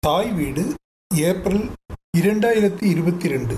தாய் 0.00 0.32
வீடு 0.32 0.74
ஏப்ரல் 1.14 1.72
இரண்டாயிரத்தி 2.16 2.84
இருபத்தி 2.84 3.28
ரெண்டு. 3.28 3.56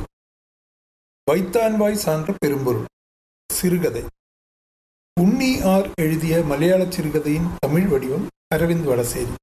வைத்தான்வாய் 1.30 2.00
சான்ற 2.04 2.34
பெரும்பொருள் 2.38 2.84
சிறுகதை. 3.52 4.02
உன்னி 5.20 5.64
ஆர் 5.64 5.90
எழுதிய 5.94 6.42
மலையாள 6.42 6.90
சிறுகதையின் 6.90 7.50
தமிழ் 7.58 7.86
வடிவம் 7.86 8.26
அரவிந்த் 8.54 8.84
வடசேரி. 8.84 9.34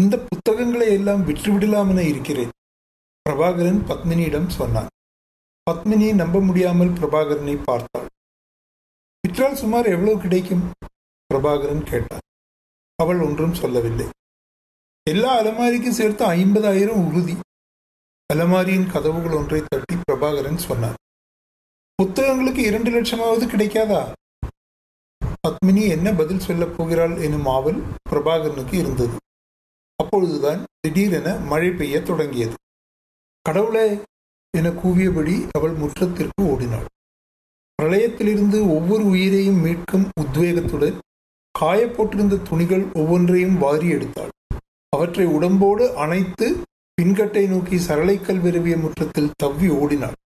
இந்த 0.00 0.18
புத்தகங்களை 0.18 0.92
எல்லாம் 0.92 1.28
விற்றுவிடலாம் 1.28 1.88
என 1.88 2.02
இருக்கிறேன் 2.02 2.50
பிரபாகரன் 3.28 3.80
பத்மினியிடம் 3.88 4.48
சொன்னான். 4.48 4.88
பத்மினி 5.70 6.14
நம்ப 6.14 6.40
முடியாமல் 6.40 6.92
பிரபாகரனை 6.92 7.62
பார்த்தாள். 7.64 8.08
விற்றால் 9.22 9.56
சுமார் 9.56 9.86
எவ்வளவு 9.86 10.20
கிடைக்கும்? 10.20 10.72
பிரபாகரன் 11.34 11.82
கேட்டான். 11.82 12.20
அவள் 12.96 13.20
ஒன்றும் 13.20 13.54
சொல்லவில்லை. 13.54 14.06
எல்லா 15.10 15.40
அலமாரிக்கும் 15.40 15.90
சேர்த்து 15.90 16.26
ஐம்பதாயிரம் 16.26 17.06
உறுதி. 17.06 17.36
அலமாரியின் 18.34 18.90
கதவுகள் 18.90 19.32
ஒன்றை 19.32 19.62
தட்டி 19.68 19.94
பிரபாகரன் 19.94 20.56
சொன்னார். 20.56 20.94
புத்தகங்களுக்கு 22.02 22.58
இரண்டு 22.58 22.90
லட்சமாவது 22.90 23.44
கிடைக்காதா? 23.44 24.12
பத்மினி 25.48 25.88
என்ன 25.88 26.12
பதில் 26.12 26.38
சொல்லப் 26.38 26.76
போகிறாள் 26.76 27.16
எனும் 27.16 27.46
ஆவல் 27.46 27.82
பிரபாகரனுக்கு 28.10 28.74
இருந்தது. 28.74 29.16
அப்பொழுதுதான் 30.02 30.64
திடீரென 30.80 31.36
மழை 31.36 31.70
பெய்ய 31.70 32.02
தொடங்கியது. 32.02 32.54
கடவுளே 33.42 33.98
என 34.56 34.68
கூவியபடி 34.68 35.48
அவள் 35.50 35.74
முற்றத்திற்கு 35.74 36.42
ஓடினாள். 36.42 36.86
பிரளயத்திலிருந்து 37.82 38.60
ஒவ்வொரு 38.68 39.04
உயிரையும் 39.04 39.64
மீட்கும் 39.64 40.08
உத்வேகத்துடன் 40.20 40.98
காயப்போட்டிருந்த 41.60 42.42
துணிகள் 42.42 42.84
ஒவ்வொன்றையும் 42.92 43.58
வாரி 43.58 43.92
எடுத்தாள். 43.92 44.32
அவற்றை 44.94 45.26
உடம்போடு 45.36 45.84
அணைத்து 45.96 46.46
பின்கட்டை 46.98 47.42
நோக்கி 47.48 47.76
சரளைக்கல் 47.86 48.42
விரவிய 48.44 48.76
முற்றத்தில் 48.76 49.34
தவ்வி 49.42 49.68
ஓடினாள் 49.80 50.18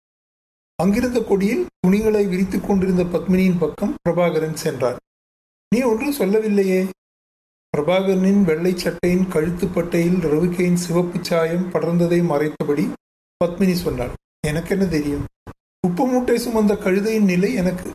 அங்கிருந்த 0.79 1.20
கொடியில் 1.20 1.65
துணிகளை 1.79 2.23
விரித்துக் 2.27 2.67
கொண்டிருந்த 2.67 3.05
பத்மினியின் 3.15 3.59
பக்கம் 3.59 3.95
பிரபாகரன் 4.03 4.61
சென்றார். 4.65 4.98
நீ 5.73 5.78
ஒன்றும் 5.83 6.19
சொல்லவில்லையே. 6.19 6.81
பிரபாகரனின் 7.73 8.43
வெள்ளை 8.43 8.73
சட்டையின் 8.77 9.27
கழுத்துப்பட்டையில் 9.34 10.19
ரவிக்கையின் 10.33 10.81
சிவப்பு 10.84 11.19
சாயம் 11.28 11.67
படர்ந்ததை 11.73 12.21
மறைத்தபடி 12.31 12.84
பத்மினி 13.41 13.75
சொன்னாள் 13.84 14.15
எனக்கு 14.47 14.73
என்ன 14.77 14.87
தெரியும்? 14.95 15.25
உப்பு 15.87 16.05
மூட்டை 16.06 16.37
சுமந்த 16.45 16.73
கழுதையின் 16.84 17.31
நிலை 17.33 17.50
எனக்கு 17.62 17.89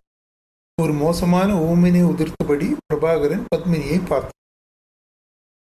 ஒரு 0.81 0.93
மோசமான 1.03 1.49
ஓமினை 1.69 2.03
உதிர்த்தபடி 2.11 2.67
பிரபாகரன் 2.85 3.45
பத்மினியை 3.51 3.99
பார்த்தார் 4.09 4.39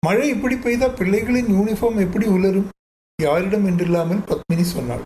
மழை 0.04 0.28
இப்படி 0.34 0.56
பெய்தா 0.56 0.88
பிள்ளைகளின் 1.00 1.50
யூனிஃபார்ம் 1.56 2.00
எப்படி 2.04 2.26
உலரும்? 2.36 2.70
யாரிடம் 3.20 3.66
என்றில்லாமல் 3.70 4.22
பத்மினி 4.30 4.66
சொன்னாள். 4.76 5.04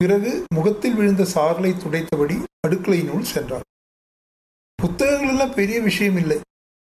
பிறகு 0.00 0.30
முகத்தில் 0.56 0.96
விழுந்த 0.98 1.22
சாரலை 1.34 1.72
துடைத்தபடி 1.82 2.36
அடுக்கலையினுள் 2.66 3.30
சென்றாள். 3.32 3.66
புத்தகங்கள் 4.78 5.32
எல்லாம் 5.32 5.56
பெரிய 5.58 5.78
விஷயம் 5.88 6.18
இல்லை. 6.22 6.38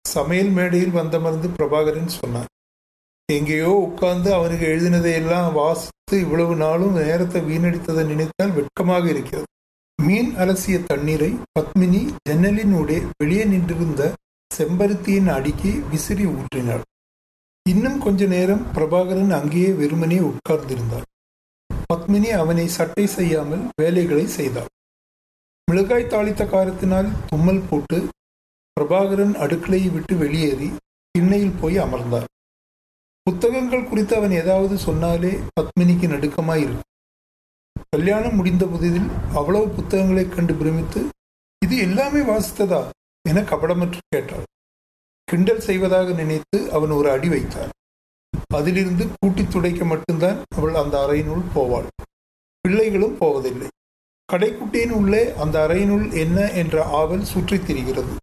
சமையல் 0.04 0.52
மேடையில் 0.56 0.96
வந்தமர்ந்து 0.98 1.48
பிரபாகரன் 1.58 2.16
சொன்னார் 2.20 2.50
எங்கேயோ 3.28 3.70
உட்கார்ந்து 3.86 4.28
அவனுக்கு 4.34 4.66
எழுதினதையெல்லாம் 4.72 5.48
வாசித்து 5.52 6.16
இவ்வளவு 6.24 6.54
நாளும் 6.64 6.98
நேரத்தை 7.00 7.40
வீணடித்ததை 7.50 8.02
நினைத்தால் 8.10 8.56
வெட்கமாக 8.58 9.04
இருக்கிறது. 9.14 9.48
மீன் 9.98 10.30
அலசிய 10.42 10.76
தண்ணீரை 10.90 11.30
பத்மினி 11.56 12.02
ஜன்னலினூடே 12.28 12.98
வெளியே 13.20 13.44
நின்றிருந்த 13.52 14.02
செம்பருத்தியின் 14.50 15.30
அடிக்கு 15.36 15.72
விசிறி 15.92 16.26
ஊற்றினாள். 16.34 16.84
இன்னும் 17.66 17.98
கொஞ்ச 17.98 18.26
நேரம் 18.26 18.66
பிரபாகரன் 18.74 19.30
அங்கேயே 19.30 19.70
வெறுமனே 19.70 20.18
உட்கார்ந்திருந்தார். 20.18 21.06
பத்மினி 21.92 22.28
அவனை 22.38 22.68
சட்டை 22.68 23.06
செய்யாமல் 23.06 23.64
வேலைகளை 23.76 24.26
செய்தாள். 24.26 24.70
மிளகாய் 25.70 26.04
தாளித்த 26.04 26.44
காரத்தினால் 26.46 27.08
தும்மல் 27.26 27.62
போட்டு 27.70 28.08
பிரபாகரன் 28.80 29.34
அடுக்கலையை 29.34 29.92
விட்டு 29.92 30.16
வெளியேறி 30.16 30.72
திண்ணையில் 31.10 31.58
போய் 31.60 31.76
அமர்ந்தார். 31.78 32.24
புத்தகங்கள் 33.22 33.88
குறித்து 33.88 34.16
அவன் 34.16 34.30
ஏதாவது 34.30 34.78
சொன்னாலே 34.78 35.38
பத்மினிக்கு 35.54 36.08
நடுக்கமாய் 36.14 36.60
இருக்கும் 36.60 36.92
கல்யாணம் 37.90 38.34
முடிந்த 38.34 38.64
புதிதில் 38.66 39.08
அவ்வளவு 39.34 39.68
புத்தகங்களைக் 39.68 40.34
கண்டு 40.34 40.54
பிரமித்து 40.54 41.08
இது 41.64 41.76
எல்லாமே 41.76 42.20
வாசித்ததா? 42.20 42.88
என 43.28 43.40
கபடமற்று 43.40 43.98
கேட்டாள். 44.08 44.44
கிண்டல் 45.26 45.60
செய்வதாக 45.60 46.12
நினைத்து 46.12 46.72
அவன் 46.72 46.90
ஒரு 46.90 47.10
அடி 47.10 47.28
வைத்தான். 47.28 47.68
அதிலிருந்து 48.54 49.06
கூட்டி 49.20 49.46
துடைக்க 49.46 49.84
மட்டும்தான் 49.84 50.42
அவள் 50.56 50.74
அந்த 50.74 50.98
அறையினுள் 50.98 51.42
போவாள். 51.54 51.86
பிள்ளைகளும் 52.60 53.18
போவதில்லை. 53.18 53.68
கடைக்குட்டியின் 54.32 54.90
உள்ளே 54.90 55.34
அந்த 55.34 55.66
அறையினுள் 55.68 56.12
என்ன 56.12 56.50
என்ற 56.50 56.84
ஆவல் 56.84 57.24
சுற்றித் 57.24 57.70
திரிகிறது. 57.70 58.16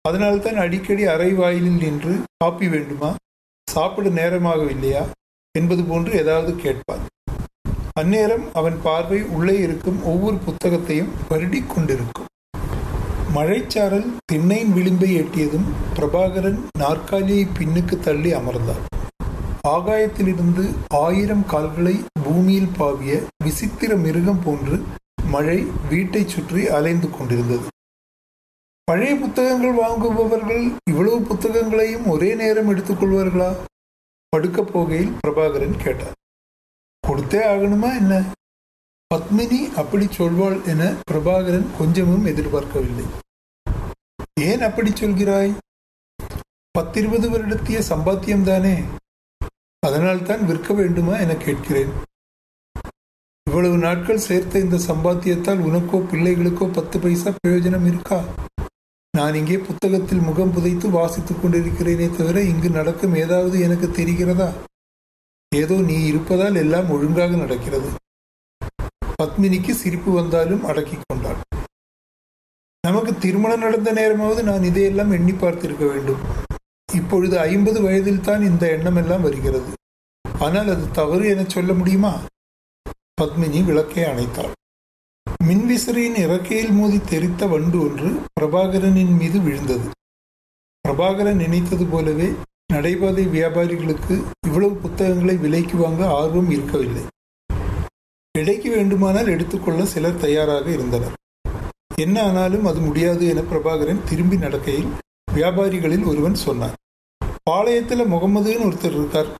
அதனால்தான் 0.00 0.56
அடிக்கடி 0.56 1.04
அறை 1.04 1.32
வாயிலில் 1.32 1.78
நின்று 1.78 2.20
காப்பி 2.36 2.68
வேண்டுமா? 2.68 3.14
சாப்பிட 3.70 4.08
நேரமாகவில்லையா? 4.08 5.10
என்பது 5.58 5.84
போன்று 5.84 6.12
ஏதாவது 6.12 6.56
கேட்பான் 6.56 7.10
அந்நேரம் 8.00 8.50
அவன் 8.52 8.78
பார்வை 8.82 9.22
உள்ளே 9.22 9.58
இருக்கும் 9.58 10.04
ஒவ்வொரு 10.04 10.36
புத்தகத்தையும் 10.36 11.12
வருடிக் 11.28 11.66
கொண்டிருக்கும். 11.66 12.26
மழைச்சாரல் 13.34 14.08
திண்ணையின் 14.32 14.72
விளிம்பை 14.72 15.08
எட்டியதும் 15.16 15.68
பிரபாகரன் 15.94 16.58
நாற்காலியை 16.78 17.46
பின்னுக்கு 17.58 18.00
தள்ளி 18.00 18.32
அமர்ந்தார். 18.32 18.82
ஆகாயத்திலிருந்து 19.68 20.64
ஆயிரம் 20.88 21.46
கால்களை 21.46 21.94
பூமியில் 22.24 22.68
பாவிய 22.78 23.22
விசித்திர 23.44 23.96
மிருகம் 23.96 24.42
போன்று 24.44 24.82
மழை 25.24 25.66
வீட்டை 25.88 26.28
சுற்றி 26.28 26.68
அலைந்து 26.68 27.10
கொண்டிருந்தது. 27.10 27.66
பழைய 28.84 29.14
புத்தகங்கள் 29.14 29.74
வாங்குபவர்கள் 29.74 30.64
இவ்வளவு 30.90 31.20
புத்தகங்களையும் 31.20 32.06
ஒரே 32.06 32.34
நேரம் 32.34 32.70
எடுத்துக்கொள்வார்களா 32.70 33.50
படுக்கப் 34.28 34.78
போகையில் 34.78 35.16
பிரபாகரன் 35.26 35.82
கேட்டார். 35.82 36.18
கொடுத்தே 37.06 37.42
ஆகணுமா 37.52 37.92
என்ன? 37.96 38.22
பத்மினி 39.12 39.74
அப்படி 39.74 40.06
சொல்வாள் 40.06 40.64
என 40.64 40.82
பிரபாகரன் 41.10 41.66
கொஞ்சமும் 41.78 42.24
எதிர்பார்க்கவில்லை. 42.24 43.04
ஏன் 44.40 44.60
அப்படி 44.60 44.90
சொல்கிறாய்? 44.90 45.52
பத்திருபது 46.78 47.26
வருடத்திய 47.32 47.82
சம்பாத்தியம் 47.88 48.42
தானே? 48.42 48.82
அதனால்தான் 49.86 50.46
விற்க 50.46 50.74
வேண்டுமா 50.74 51.18
என 51.18 51.34
கேட்கிறேன். 51.34 51.92
இவ்வளவு 53.46 53.78
நாட்கள் 53.78 54.18
சேர்த்த 54.18 54.58
இந்த 54.58 54.76
சம்பாத்தியத்தால் 54.76 55.64
உனக்கோ 55.68 55.98
பிள்ளைகளுக்கோ 56.12 56.72
பத்து 56.72 56.98
பைசா 56.98 57.32
பிரயோஜனம் 57.38 57.86
இருக்கா? 57.86 58.24
நான் 59.16 59.34
இங்கே 59.34 59.58
புத்தகத்தில் 59.58 60.26
முகம் 60.28 60.52
புதைத்து 60.52 60.90
வாசித்துக் 60.90 61.44
கொண்டிருக்கிறேனே 61.44 62.16
தவிர 62.16 62.42
இங்கு 62.42 62.70
நடக்கும் 62.70 63.14
ஏதாவது 63.14 63.60
எனக்கு 63.60 63.86
தெரிகிறதா? 63.86 64.52
ஏதோ 65.48 65.74
நீ 65.74 66.04
இருப்பதால் 66.04 66.54
எல்லாம் 66.54 66.90
ஒழுங்காக 66.90 67.36
நடக்கிறது. 67.36 67.90
பத்மினிக்கு 69.22 69.70
சிரிப்பு 69.70 70.12
வந்தாலும் 70.12 70.64
அடக்கிக் 70.64 71.02
கொண்டாள். 71.06 71.40
நமக்கு 72.86 73.18
திருமணம் 73.18 73.60
நடந்த 73.60 73.90
நேரமாவது 73.92 74.42
நான் 74.42 74.62
இதையெல்லாம் 74.62 75.10
எண்ணி 75.10 75.32
பார்த்திருக்க 75.32 75.84
வேண்டும். 75.88 76.22
இப்பொழுது 76.92 77.38
ஐம்பது 77.38 77.82
வயதில் 77.82 78.20
தான் 78.20 78.42
இந்த 78.42 78.64
எண்ணம் 78.70 78.96
எல்லாம் 78.96 79.22
வருகிறது. 79.22 79.70
ஆனால் 80.38 80.68
அது 80.68 80.90
தவறு 80.90 81.28
என 81.28 81.44
சொல்ல 81.44 81.72
முடியுமா? 81.72 82.12
பத்மினி 83.20 83.64
விளக்கை 83.64 84.04
அணைத்தாள். 84.04 84.52
மின்விசிறியின் 85.48 86.18
இறக்கையில் 86.24 86.72
மோதி 86.72 87.00
தெரித்த 87.12 87.46
வண்டு 87.46 87.80
ஒன்று 87.80 88.10
பிரபாகரனின் 88.40 89.14
மீது 89.16 89.40
விழுந்தது. 89.40 89.88
பிரபாகரன் 90.88 91.42
நினைத்தது 91.44 91.84
போலவே 91.84 92.28
நடைபாதை 92.72 93.26
வியாபாரிகளுக்கு 93.28 94.14
இவ்வளவு 94.46 94.74
புத்தகங்களை 94.74 95.36
விலைக்கு 95.36 95.76
வாங்க 95.76 96.02
ஆர்வம் 96.20 96.50
இருக்கவில்லை. 96.50 97.04
கிடைக்க 98.36 98.66
வேண்டுமானால் 98.74 99.30
எடுத்துக்கொள்ள 99.32 99.80
சிலர் 99.92 100.20
தயாராக 100.22 100.66
இருந்தனர். 100.74 101.16
என்ன 102.04 102.16
ஆனாலும் 102.28 102.66
அது 102.70 102.80
முடியாது 102.86 103.24
என 103.32 103.40
பிரபாகரன் 103.50 104.00
திரும்பி 104.10 104.36
நடக்கையில் 104.36 104.92
வியாபாரிகளில் 105.36 106.06
ஒருவன் 106.10 106.38
சொன்னார் 106.44 106.78
பாளையத்தில் 107.50 108.10
முகமதுன்னு 108.12 108.66
ஒருத்தர் 108.68 108.96
இருக்கார். 108.98 109.30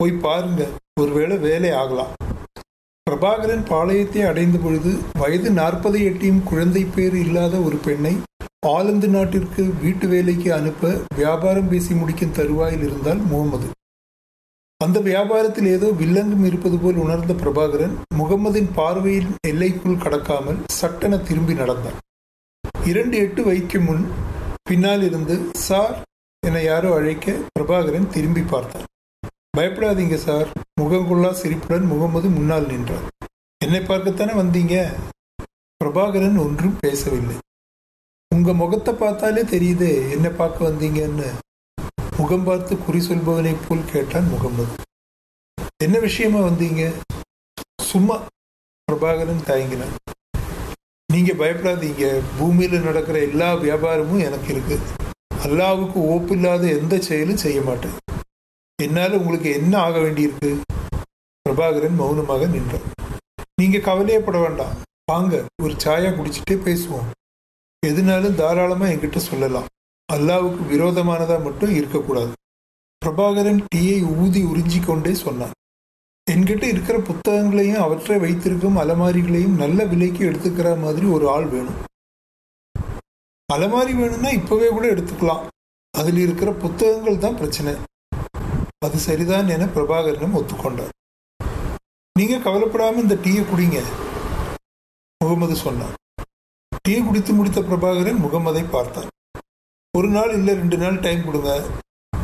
போய் 0.00 0.14
பாருங்க 0.26 0.62
ஒருவேளை 1.02 1.38
வேலை 1.46 1.70
ஆகலாம். 1.80 2.12
பிரபாகரன் 3.06 3.64
பாளையத்தை 3.72 4.22
அடைந்த 4.30 4.58
பொழுது 4.64 4.92
வயது 5.22 5.50
நாற்பதை 5.60 6.02
எட்டியும் 6.10 6.42
குழந்தை 6.50 6.84
பேர் 6.96 7.16
இல்லாத 7.24 7.56
ஒரு 7.68 7.78
பெண்ணை 7.86 8.14
ஆலந்து 8.74 9.08
நாட்டிற்கு 9.08 9.64
வீட்டு 9.82 10.06
வேலைக்கு 10.14 10.48
அனுப்ப 10.60 10.94
வியாபாரம் 11.20 11.68
பேசி 11.68 11.92
முடிக்கும் 11.94 12.36
தருவாயில் 12.38 12.86
இருந்தால் 12.88 13.22
முகமது. 13.32 13.68
அந்த 14.80 14.98
வியாபாரத்தில் 15.00 15.66
ஏதோ 15.66 15.88
வில்லங்கம் 15.90 16.44
இருப்பது 16.44 16.76
போல் 16.78 16.94
உணர்ந்த 16.94 17.32
பிரபாகரன் 17.32 17.94
முகமதின் 18.16 18.68
பார்வையின் 18.74 19.32
எல்லைக்குள் 19.46 20.02
கடக்காமல் 20.04 20.60
சட்டென 20.72 21.18
திரும்பி 21.18 21.54
நடந்தார் 21.54 21.98
இரண்டு 22.84 23.16
எட்டு 23.18 23.44
வைக்கும் 23.44 23.84
முன் 23.84 24.04
பின்னால் 24.62 25.02
இருந்து 25.02 25.36
சார் 25.66 25.96
என 26.42 26.62
யாரோ 26.62 26.90
அழைக்க 26.94 27.34
பிரபாகரன் 27.58 28.08
திரும்பி 28.10 28.40
பார்த்தார் 28.42 28.86
பயப்படாதீங்க 29.56 30.14
சார். 30.14 30.48
முகங்குள்ளா 30.80 31.30
சிரிப்புடன் 31.30 31.86
முகமது 31.86 32.28
முன்னால் 32.28 32.66
நின்றார். 32.66 33.06
என்னை 33.60 33.80
பார்க்கத்தானே 33.80 34.34
வந்தீங்க? 34.34 34.74
பிரபாகரன் 35.80 36.38
ஒன்றும் 36.38 36.76
பேசவில்லை. 36.80 37.36
உங்க 38.30 38.52
முகத்தை 38.52 38.94
பார்த்தாலே 38.94 39.42
தெரியுதே 39.42 39.92
என்ன 40.10 40.28
பார்க்க 40.30 40.68
வந்தீங்கன்னு. 40.68 41.28
முகம் 42.28 42.48
பார்த்து 42.48 42.74
குறி 42.78 42.98
சொல்பவனை 43.06 43.52
போல் 43.66 43.84
கேட்டான் 43.90 44.26
முகமது 44.30 44.72
என்ன 45.84 45.98
விஷயமா 45.98 46.40
வந்தீங்க? 46.40 46.82
சும்மா 47.82 48.16
பிரபாகரன் 48.88 49.40
தயங்கினான் 49.46 49.94
நீங்க 51.12 51.32
பயப்படாதீங்க. 51.32 52.04
பூமியில 52.38 52.80
நடக்கிற 52.88 53.18
எல்லா 53.28 53.48
வியாபாரமும் 53.54 54.24
எனக்கு 54.26 54.50
இருக்கு. 54.54 54.76
அல்லாவுக்கு 55.44 56.00
ஓப்பில்லாத 56.14 56.66
எந்த 56.80 56.98
செயலும் 57.08 57.40
செய்ய 57.44 57.62
மாட்டேன். 57.62 57.96
என்னால் 58.82 59.18
உங்களுக்கு 59.20 59.48
என்ன 59.60 59.72
ஆக 59.86 59.96
வேண்டியிருக்கு? 59.98 60.52
பிரபாகரன் 61.46 61.98
மௌனமாக 62.02 62.50
நின்றார். 62.56 62.86
நீங்க 63.62 63.82
கவலையப்பட 63.88 64.40
வேண்டாம். 64.46 64.76
வாங்க 65.12 65.42
ஒரு 65.62 65.76
சாயா 65.86 66.12
குடிச்சிட்டே 66.20 66.58
பேசுவோம். 66.68 67.10
எதுனாலும் 67.86 68.38
தாராளமாக 68.42 68.92
என்கிட்ட 68.92 69.16
சொல்லலாம். 69.30 69.68
அல்லாவுக்கு 70.12 70.62
விரோதமானதா 70.72 71.36
மட்டும் 71.46 71.72
இருக்கக்கூடாது. 71.78 72.32
பிரபாகரன் 73.02 73.60
டீயை 73.72 73.98
ஊதி 74.22 74.40
உறிஞ்சி 74.44 74.78
கொண்டே 74.84 75.12
சொன்னான். 75.14 75.54
என்கிட்ட 76.30 76.64
இருக்கிற 76.70 76.96
புத்தகங்களையும் 77.08 77.82
அவற்றை 77.84 78.16
வைத்திருக்கும் 78.18 78.78
அலமாரிகளையும் 78.82 79.58
நல்ல 79.62 79.84
விலைக்கு 79.84 80.22
எடுத்துக்கிற 80.30 80.70
மாதிரி 80.84 81.06
ஒரு 81.06 81.26
ஆள் 81.34 81.48
வேணும். 81.52 81.78
அலமாரி 83.48 83.92
வேணும்னா 84.00 84.30
இப்பவே 84.38 84.68
கூட 84.68 84.86
எடுத்துக்கலாம். 84.94 85.44
அதில் 85.94 86.20
இருக்கிற 86.24 86.50
புத்தகங்கள் 86.64 87.22
தான் 87.24 87.38
பிரச்சனை. 87.40 87.74
அது 88.86 88.98
சரிதான் 89.08 89.52
என 89.56 89.68
பிரபாகரனும் 89.76 90.38
ஒத்துக்கொண்டார். 90.40 90.92
நீங்க 92.18 92.36
கவலைப்படாம 92.48 93.02
இந்த 93.04 93.16
டீயை 93.24 93.44
குடிங்க 93.52 93.78
முகமது 95.20 95.56
சொன்னார். 95.66 95.94
டீ 96.84 96.96
குடித்து 97.06 97.32
முடித்த 97.32 97.60
பிரபாகரன் 97.60 98.20
முகமதை 98.24 98.64
பார்த்தார் 98.76 99.08
ஒரு 99.98 100.08
நாள் 100.14 100.32
இல்லை 100.38 100.52
ரெண்டு 100.60 100.76
நாள் 100.80 100.96
டைம் 101.04 101.20
கொடுங்க. 101.26 101.50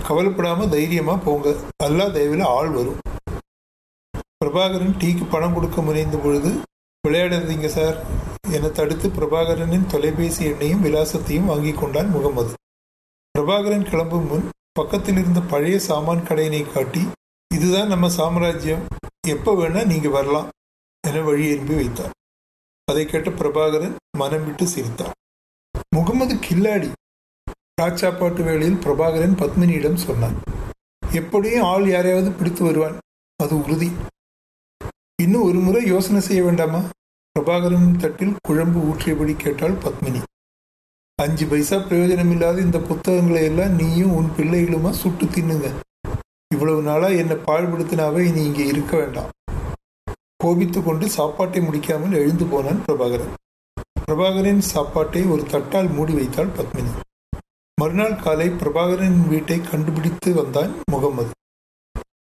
கவலைப்படாமல் 0.08 0.70
தைரியமாக 0.74 1.18
போங்க. 1.26 1.48
எல்லா 1.86 2.06
தயவில் 2.16 2.42
ஆள் 2.56 2.70
வரும். 2.76 2.98
பிரபாகரன் 4.40 4.96
டீக்கு 5.02 5.24
பணம் 5.34 5.54
கொடுக்க 5.56 5.82
முனைந்த 5.86 6.16
பொழுது 6.24 6.50
விளையாடாதீங்க 7.04 7.68
சார் 7.76 7.96
என 8.56 8.70
தடுத்து 8.78 9.06
பிரபாகரனின் 9.18 9.86
தொலைபேசி 9.92 10.42
எண்ணையும் 10.50 10.84
விலாசத்தையும் 10.86 11.48
வாங்கி 11.52 11.72
கொண்டான் 11.74 12.10
முகமது. 12.16 12.52
பிரபாகரன் 13.34 13.86
கிளம்பும் 13.90 14.28
முன் 14.30 14.44
பக்கத்தில் 14.80 15.20
இருந்த 15.22 15.40
பழைய 15.52 15.78
சாமான் 15.88 16.26
கடையினை 16.28 16.62
காட்டி 16.66 17.02
இதுதான் 17.50 17.92
நம்ம 17.94 18.10
சாம்ராஜ்யம். 18.18 18.84
எப்போ 19.34 19.52
வேணால் 19.60 19.90
நீங்கள் 19.92 20.14
வரலாம். 20.18 20.50
என 21.04 21.22
வழி 21.28 21.46
எழுப்பி 21.54 21.74
வைத்தார் 21.80 22.12
அதை 22.88 23.04
கேட்ட 23.06 23.30
பிரபாகரன் 23.40 23.96
மனம் 24.20 24.44
விட்டு 24.48 24.66
சிரித்தார் 24.74 25.16
முகமது 25.96 26.34
கில்லாடி 26.46 26.90
ராச்சாப்பாட்டு 27.80 28.42
வேளையில் 28.46 28.82
பிரபாகரன் 28.82 29.38
பத்மினியிடம் 29.38 30.02
சொன்னான். 30.04 30.36
எப்படியும் 31.20 31.64
ஆள் 31.64 31.86
யாரையாவது 31.88 32.30
பிடித்து 32.30 32.62
வருவான். 32.64 32.96
அது 33.40 33.54
உறுதி. 33.62 33.88
இன்னும் 35.22 35.42
ஒரு 35.42 35.58
முறை 35.58 35.82
யோசனை 35.86 36.20
செய்ய 36.20 36.42
வேண்டாமா? 36.42 36.80
பிரபாகரன் 37.36 37.88
தட்டில் 38.02 38.34
குழம்பு 38.48 38.80
ஊற்றியபடி 38.90 39.34
கேட்டாள் 39.36 39.76
பத்மினி. 39.84 40.20
அஞ்சு 41.18 41.46
பைசா 41.46 41.76
பிரயோஜனம் 41.76 42.32
இல்லாத 42.34 42.60
இந்த 42.60 42.78
புத்தகங்களை 42.78 43.42
எல்லாம் 43.44 43.74
நீயும் 43.80 44.14
உன் 44.18 44.30
பிள்ளைகளுமா 44.36 44.90
சுட்டு 44.90 45.26
தின்னுங்க. 45.26 45.68
இவ்வளவு 46.54 46.82
நாளா 46.82 47.08
என்னை 47.22 47.36
பாழ்படுத்தினாவே 47.48 48.22
இனி 48.30 48.42
இங்கே 48.44 48.66
இருக்க 48.66 48.94
வேண்டாம். 48.96 49.30
கோபித்து 50.36 50.82
கொண்டு 50.82 51.08
சாப்பாட்டை 51.08 51.62
முடிக்காமல் 51.68 52.20
எழுந்து 52.20 52.44
போனான் 52.44 52.82
பிரபாகரன். 52.86 53.34
பிரபாகரின் 54.06 54.62
சாப்பாட்டை 54.74 55.24
ஒரு 55.34 55.44
தட்டால் 55.54 55.90
மூடி 55.96 56.12
வைத்தாள் 56.12 56.54
பத்மினி. 56.58 56.94
மறுநாள் 57.80 58.20
காலை 58.24 58.46
பிரபாகரனின் 58.48 59.24
வீட்டை 59.30 59.56
கண்டுபிடித்து 59.60 60.30
வந்தான் 60.34 60.72
முகமது. 60.92 61.32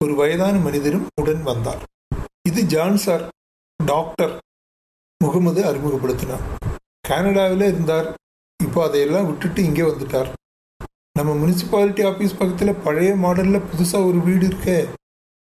ஒரு 0.03 0.13
வயதான 0.15 0.55
மனிதரும் 0.57 1.05
உடன் 1.21 1.43
வந்தார். 1.43 1.81
இது 2.49 2.61
ஜான் 2.73 2.97
சார் 3.05 3.23
டாக்டர் 3.79 4.33
முகமது 5.23 5.61
அறிமுகப்படுத்தினார். 5.69 6.45
கனடாவில் 7.09 7.65
இருந்தார். 7.71 8.07
இப்போ 8.59 8.79
அதையெல்லாம் 8.87 9.27
விட்டுட்டு 9.29 9.63
இங்கே 9.63 9.85
வந்துட்டார். 9.91 10.29
நம்ம 11.19 11.31
முனிசிபாலிட்டி 11.41 12.03
ஆஃபீஸ் 12.11 12.37
பக்கத்தில் 12.39 12.81
பழைய 12.85 13.11
மாடலில் 13.25 13.67
புதுசாக 13.69 14.09
ஒரு 14.09 14.19
வீடு 14.27 14.45
இருக்கே 14.47 14.79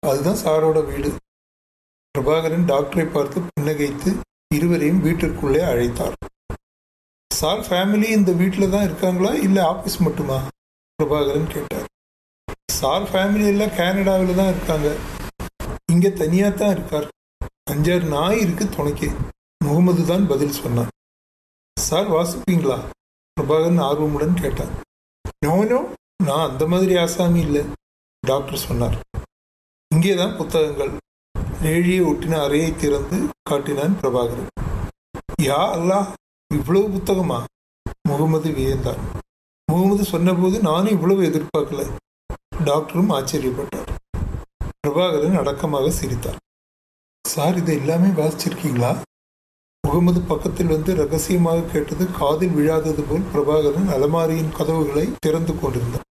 அதுதான் 0.02 0.42
சாரோட 0.44 0.78
வீடு. 0.90 1.10
பிரபாகரன் 2.14 2.68
டாக்டரை 2.72 3.06
பார்த்து 3.12 3.40
புன்னகைத்து 3.50 4.10
இருவரையும் 4.56 5.04
வீட்டிற்குள்ளே 5.04 5.62
அழைத்தார். 5.72 6.16
சார் 7.38 7.62
ஃபேமிலி 7.66 8.08
இந்த 8.16 8.30
வீட்டில் 8.40 8.72
தான் 8.74 8.84
இருக்காங்களா? 8.86 9.30
இல்லை 9.46 9.62
ஆஃபீஸ் 9.72 9.98
மட்டுமா? 10.06 10.36
பிரபாகரன் 10.98 11.48
கேட்டார். 11.54 11.86
சார் 12.78 13.06
ஃபேமிலி 13.10 13.44
எல்லாம் 13.52 13.74
கேனடாவில் 13.78 14.38
தான் 14.40 14.50
இருக்காங்க. 14.54 14.88
இங்கே 15.92 16.10
தனியாக 16.22 16.52
தான் 16.60 16.74
இருக்கார். 16.76 17.06
அஞ்சாறு 17.72 18.06
நாய் 18.16 18.42
இருக்கு 18.44 18.64
துணைக்கு. 18.76 19.08
முகமது 19.66 20.02
தான் 20.12 20.24
பதில் 20.32 20.58
சொன்னான் 20.60 20.90
சார் 21.76 22.08
வாசிப்பீங்களா? 22.16 22.78
பிரபாகரன் 23.36 23.84
ஆர்வமுடன் 23.88 24.40
கேட்டார். 24.42 24.74
நோனோ 25.46 25.80
நான் 26.28 26.46
அந்த 26.48 26.64
மாதிரி 26.72 26.94
ஆசாமி 27.04 27.40
இல்லை 27.46 27.62
டாக்டர் 28.22 28.64
சொன்னார். 28.68 28.98
இங்கே 29.90 30.12
தான் 30.20 30.36
புத்தகங்கள். 30.40 30.92
ரேழியை 31.64 32.02
ஒட்டின 32.10 32.38
அறையை 32.46 32.70
திறந்து 32.82 33.18
காட்டினான் 33.50 33.96
பிரபாகரன். 34.02 34.52
யா 35.48 35.62
அல்லாஹ் 35.78 36.08
இவ்வளவு 36.58 36.86
புத்தகமா? 36.88 37.38
முகமது 38.08 38.50
வியந்தார். 38.50 39.02
முகமது 39.72 40.04
சொன்னபோது 40.04 40.60
நானும் 40.60 40.94
இவ்வளவு 40.96 41.22
எதிர்பார்க்கல. 41.22 41.82
டாக்டரும் 42.64 43.12
ஆச்சரியப்பட்டார். 43.18 43.90
பிரபாகரன் 44.82 45.38
அடக்கமாக 45.38 45.90
சிரித்தார். 45.90 46.40
சார் 47.24 47.56
இதை 47.56 47.74
எல்லாமே 47.76 48.08
வாசிச்சிருக்கீங்களா? 48.22 48.92
முகமது 49.86 50.20
பக்கத்தில் 50.20 50.66
வந்து 50.66 50.94
ரகசியமாக 50.94 51.60
கேட்டது 51.60 52.04
காதில் 52.10 52.54
விழாதது 52.54 53.02
போல் 53.08 53.28
பிரபாகரன் 53.34 53.88
அலமாரியின் 53.96 54.52
கதவுகளை 54.56 55.12
திறந்து 55.18 55.60
கொண்டிருந்தார். 55.60 56.06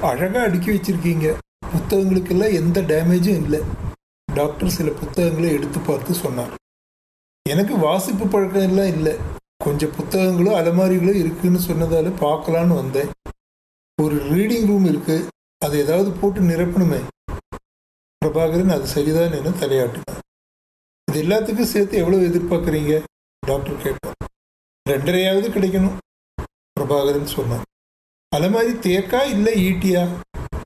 அழகாக 0.00 0.44
அடுக்கி 0.46 0.70
வச்சிருக்கீங்க. 0.70 1.28
புத்தகங்களுக்கெல்லாம் 1.72 2.56
எந்த 2.62 2.80
டேமேஜும் 2.82 3.40
இல்லை. 3.42 3.60
டாக்டர் 4.34 4.68
சில 4.68 4.90
புத்தகங்களை 4.90 5.52
எடுத்து 5.52 5.80
பார்த்து 5.80 6.14
சொன்னார். 6.14 6.54
எனக்கு 7.48 7.76
வாசிப்பு 7.76 8.26
பழக்கம் 8.26 8.66
எல்லாம் 8.68 8.92
இல்லை. 8.96 9.14
கொஞ்சம் 9.68 9.96
புத்தகங்களும் 9.96 10.58
அலமாரிகளும் 10.58 11.18
இருக்குன்னு 11.22 11.58
சொன்னதால 11.66 12.12
பார்க்கலான்னு 12.20 12.74
வந்தேன். 12.82 13.10
ஒரு 14.02 14.16
ரீடிங் 14.30 14.66
ரூம் 14.66 14.84
இருக்கு. 14.84 15.16
அதை 15.64 15.80
ஏதாவது 15.80 16.10
போட்டு 16.10 16.40
நிரப்பணுமே. 16.40 17.00
பிரபாகரன் 18.22 18.72
அது 18.76 18.86
சரிதான் 18.86 19.34
என 19.38 19.52
தலையாட்டினார். 19.62 20.22
இது 21.08 21.18
எல்லாத்துக்கும் 21.24 21.70
சேர்த்து 21.72 22.00
எவ்வளவு 22.02 22.26
எதிர்பார்க்குறீங்க? 22.28 22.94
டாக்டர் 23.42 23.82
கேட்டார். 23.84 24.16
ரெண்டரையாவது 24.90 25.48
கிடைக்கணும் 25.56 25.96
பிரபாகரன் 26.80 27.30
சொன்னார். 27.36 27.64
அலமாரி 28.36 28.74
தேக்கா 28.88 29.22
இல்லை 29.34 29.54
ஈட்டியா? 29.68 30.02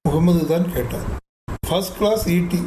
முகமது 0.06 0.46
தான் 0.46 0.72
கேட்டார். 0.72 1.08
ஃபர்ஸ்ட் 1.68 1.98
கிளாஸ் 1.98 2.28
ஈட்டி. 2.28 2.62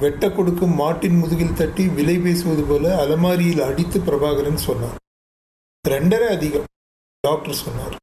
வெட்ட 0.00 0.30
கொடுக்கும் 0.30 0.78
மாட்டின் 0.82 1.18
முதுகில் 1.22 1.58
தட்டி 1.62 1.86
விலை 1.88 2.18
பேசுவது 2.18 2.62
போல 2.62 2.94
அலமாரியில் 3.02 3.66
அடித்து 3.70 4.00
பிரபாகரன் 4.00 4.64
சொன்னார். 4.68 4.96
ரெண்டரை 5.92 6.28
அதிகம். 6.36 6.68
டாக்டர் 7.24 7.58
சொன்னார். 7.64 7.94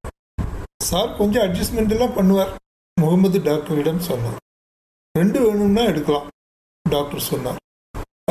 சார் 0.89 1.09
கொஞ்சம் 1.17 1.43
அட்ஜஸ்ட்மெண்ட் 1.45 1.93
எல்லாம் 1.95 2.13
பண்ணுவார் 2.17 2.51
முகமது 2.97 3.39
டாக்டரிடம் 3.47 4.01
சொன்னார். 4.07 4.37
ரெண்டு 5.15 5.39
வேணும்னா 5.45 5.83
எடுக்கலாம் 5.91 6.27
டாக்டர் 6.85 7.27
சொன்னார். 7.31 7.59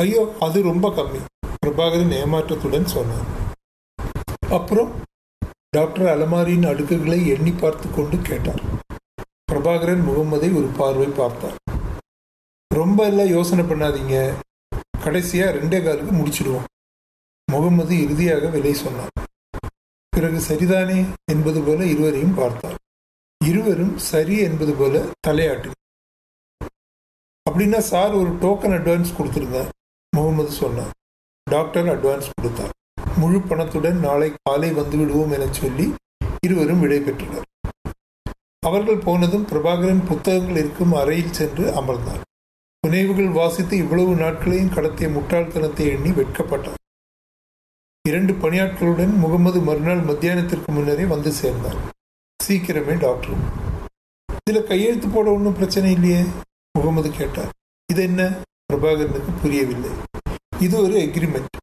ஐயோ 0.03 0.21
அது 0.45 0.57
ரொம்ப 0.69 0.89
கம்மி 0.97 1.21
பிரபாகரன் 1.63 2.13
ஏமாற்றத்துடன் 2.21 2.87
சொன்னார். 2.95 3.27
அப்புறம் 4.57 4.91
டாக்டர் 5.77 6.09
அலமாரியின் 6.13 6.69
அடுக்குகளை 6.71 7.19
எண்ணி 7.35 7.53
பார்த்து 7.61 7.87
கொண்டு 7.97 8.17
கேட்டார். 8.29 8.63
பிரபாகரன் 9.51 10.03
முகமதை 10.09 10.49
ஒரு 10.59 10.69
பார்வை 10.79 11.09
பார்த்தார். 11.21 11.57
ரொம்ப 12.71 12.99
எல்லாம் 13.11 13.33
யோசனை 13.37 13.65
பண்ணாதீங்க 13.71 14.17
கடைசியாக 15.05 15.55
ரெண்டே 15.57 15.81
காலுக்கு 15.85 16.13
முடிச்சிடுவோம் 16.19 16.67
முகமது 17.47 17.93
இறுதியாக 18.05 18.49
விலை 18.55 18.73
சொன்னார். 18.85 19.11
பிறகு 20.15 20.39
சரிதானே 20.47 20.97
என்பது 21.33 21.59
போல 21.67 21.85
இருவரையும் 21.93 22.35
பார்த்தார். 22.39 22.77
இருவரும் 23.41 23.95
சரி 24.09 24.35
என்பது 24.47 24.73
போல 24.79 25.01
தலையாட்டு 25.27 25.69
அப்படின்னா 27.45 27.79
சார் 27.91 28.13
ஒரு 28.19 28.29
டோக்கன் 28.43 28.75
அட்வான்ஸ் 28.77 29.15
கொடுத்துருந்தார் 29.17 29.71
முகமது 30.13 30.51
சொன்னார். 30.61 30.93
டாக்டர் 31.47 31.89
அட்வான்ஸ் 31.93 32.29
கொடுத்தார். 32.35 32.73
முழு 33.21 33.39
பணத்துடன் 33.49 33.99
நாளை 34.05 34.29
காலை 34.37 34.69
வந்து 34.79 34.97
விடுவோம் 34.97 35.33
என 35.37 35.47
சொல்லி 35.59 35.85
இருவரும் 36.45 36.81
விடை 36.83 36.99
பெற்றனர். 36.99 37.47
அவர்கள் 38.67 39.03
போனதும் 39.07 39.47
பிரபாகரன் 39.51 40.05
புத்தகங்கள் 40.09 40.59
இருக்கும் 40.61 40.93
அறையில் 41.01 41.35
சென்று 41.39 41.65
அமர்ந்தார். 41.81 42.23
புனைவுகள் 42.83 43.31
வாசித்து 43.39 43.75
இவ்வளவு 43.83 44.13
நாட்களையும் 44.23 44.73
கடத்திய 44.77 45.09
முட்டாள்தனத்தை 45.17 45.85
எண்ணி 45.95 46.13
வெட்கப்பட்டார். 46.19 46.79
இரண்டு 48.09 48.33
பணியாட்களுடன் 48.33 49.11
முகமது 49.21 49.59
மறுநாள் 49.67 50.01
மத்தியானத்திற்கு 50.07 50.69
முன்னரே 50.75 51.03
வந்து 51.11 51.29
சேர்ந்தார். 51.31 51.77
சீக்கிரமே 52.39 52.95
டாக்டர். 53.03 53.35
இதில் 54.39 54.67
கையெழுத்து 54.71 55.07
போட 55.07 55.27
ஒன்றும் 55.35 55.55
பிரச்சனை 55.59 55.91
இல்லையே? 55.97 56.23
முகமது 56.75 57.09
கேட்டார். 57.19 57.51
இது 57.89 58.01
என்ன? 58.03 58.21
பிரபாகரனுக்கு 58.69 59.33
புரியவில்லை. 59.43 59.91
இது 60.65 60.75
ஒரு 60.81 60.95
எக்ரிமெண்ட் 61.05 61.59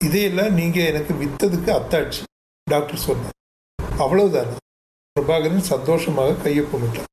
இதையெல்லாம் 0.00 0.56
நீங்க 0.60 0.78
எனக்கு 0.90 1.14
வித்ததுக்கு 1.20 1.70
அத்தாட்சி 1.76 2.22
டாக்டர் 2.66 3.04
சொன்னார். 3.06 3.36
அவ்வளவுதானே? 4.04 4.56
பிரபாகரன் 5.16 5.64
சந்தோஷமாக 5.72 6.38
கையொப்பமிட்டார் 6.44 7.10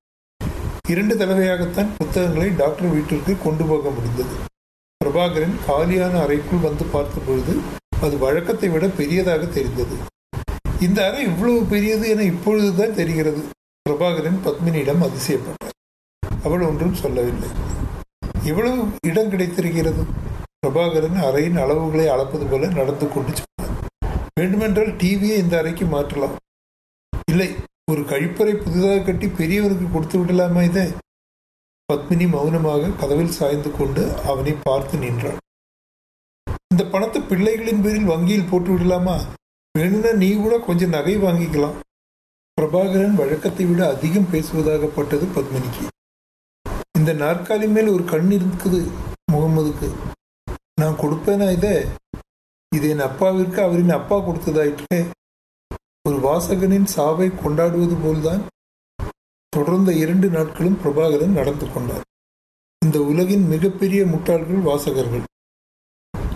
இரண்டு 0.93 1.15
தடவையாகத்தான் 1.21 1.93
புத்தகங்களை 1.99 2.49
டாக்டர் 2.63 2.93
வீட்டிற்கு 2.95 3.35
கொண்டு 3.45 3.65
போக 3.65 3.89
முடிந்தது. 3.89 4.33
பிரபாகரன் 5.01 5.55
காலியான 5.67 6.17
அறைக்குள் 6.25 6.65
வந்து 6.67 6.85
பார்த்த 6.95 7.25
பொழுது 7.27 7.55
அது 8.05 8.15
வழக்கத்தை 8.17 8.69
விட 8.69 8.85
பெரியதாக 8.99 9.43
தெரிந்தது. 9.57 9.95
இந்த 10.85 10.99
அறை 11.07 11.19
இவ்வளவு 11.23 11.59
பெரியது 11.73 12.05
என 12.13 12.23
இப்பொழுதுதான் 12.23 12.97
தெரிகிறது. 12.99 13.41
பிரபாகரன் 13.85 14.39
பத்மினியிடம் 14.45 15.03
அதிசயப்பட்டார். 15.07 15.75
அவள் 16.43 16.63
ஒன்றும் 16.69 16.99
சொல்லவில்லை. 17.01 17.49
இவ்வளவு 18.49 18.79
இடம் 19.09 19.29
கிடைத்திருக்கிறது. 19.29 20.03
பிரபாகரன் 20.61 21.19
அறையின் 21.27 21.59
அளவுகளை 21.63 22.05
அளப்பது 22.15 22.45
போல 22.51 22.69
நடந்து 22.79 23.07
கொண்டு 23.13 23.31
சொன்னார் 23.39 23.75
வேண்டுமென்றால் 24.39 24.91
டிவியை 25.01 25.37
இந்த 25.43 25.55
அறைக்கு 25.57 25.85
மாற்றலாம். 25.85 26.35
இல்லை 27.31 27.49
ஒரு 27.91 28.01
கழிப்பறை 28.11 28.53
புதிதாக 28.63 28.99
கட்டி 29.05 29.27
பெரியவருக்கு 29.39 29.87
கொடுத்து 29.91 30.17
விடலாமா 30.19 30.63
இதை? 30.69 30.85
பத்மினி 31.89 32.27
மௌனமாக 32.35 32.91
கதவில் 33.01 33.37
சாய்ந்து 33.39 33.71
கொண்டு 33.71 34.03
அவனை 34.31 34.53
பார்த்து 34.67 34.97
நின்றாள். 34.97 35.39
இந்த 36.71 36.83
பணத்தை 36.91 37.19
பிள்ளைகளின் 37.29 37.81
பேரில் 37.83 38.09
வங்கியில் 38.11 38.49
போட்டு 38.49 38.69
விடலாமா 38.73 39.15
வேணும்னா 39.75 40.11
நீ 40.21 40.27
கூட 40.35 40.55
கொஞ்சம் 40.59 40.93
நகை 40.95 41.15
வாங்கிக்கலாம். 41.23 41.77
பிரபாகரன் 42.57 43.17
வழக்கத்தை 43.21 43.65
விட 43.69 43.81
அதிகம் 43.93 44.29
பேசுவதாகப்பட்டது 44.33 45.25
பத்மினிக்கு. 45.35 45.83
இந்த 46.99 47.11
நாற்காலி 47.23 47.67
மேல் 47.75 47.89
ஒரு 47.95 48.03
கண் 48.11 48.31
இருக்குது 48.37 48.79
முகமதுக்கு 49.33 49.89
நான் 50.81 50.99
கொடுப்பேனா 51.03 51.47
இதை? 51.57 51.73
இது 52.75 52.85
என் 52.93 53.05
அப்பாவிற்கு 53.07 53.59
அவரின் 53.63 53.97
அப்பா 53.97 54.17
கொடுத்ததாயிற்று 54.27 54.99
ஒரு 56.09 56.17
வாசகனின் 56.27 56.87
சாவை 56.95 57.27
கொண்டாடுவது 57.43 57.97
போல்தான். 58.05 58.43
தொடர்ந்த 59.53 59.91
இரண்டு 60.03 60.29
நாட்களும் 60.29 60.79
பிரபாகரன் 60.83 61.37
நடந்து 61.39 61.67
கொண்டார். 61.73 62.05
இந்த 62.81 62.99
உலகின் 63.11 63.45
மிகப்பெரிய 63.53 64.03
முட்டாள்கள் 64.13 64.63
வாசகர்கள். 64.69 65.25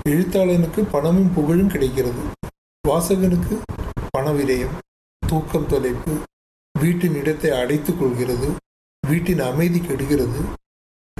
எழுத்தாளனுக்கு 0.09 0.83
பணமும் 0.91 1.33
புகழும் 1.33 1.67
கிடைக்கிறது. 1.67 2.21
வாசகனுக்கு 2.87 3.61
பண 4.09 4.31
விரயம் 4.31 4.75
தூக்கம் 5.27 5.67
தொலைப்பு 5.67 6.13
வீட்டின் 6.79 7.13
இடத்தை 7.13 7.51
அடைத்துக் 7.51 7.99
கொள்கிறது 7.99 8.49
வீட்டின் 9.07 9.39
அமைதி 9.39 9.79
கெடுகிறது. 9.79 10.41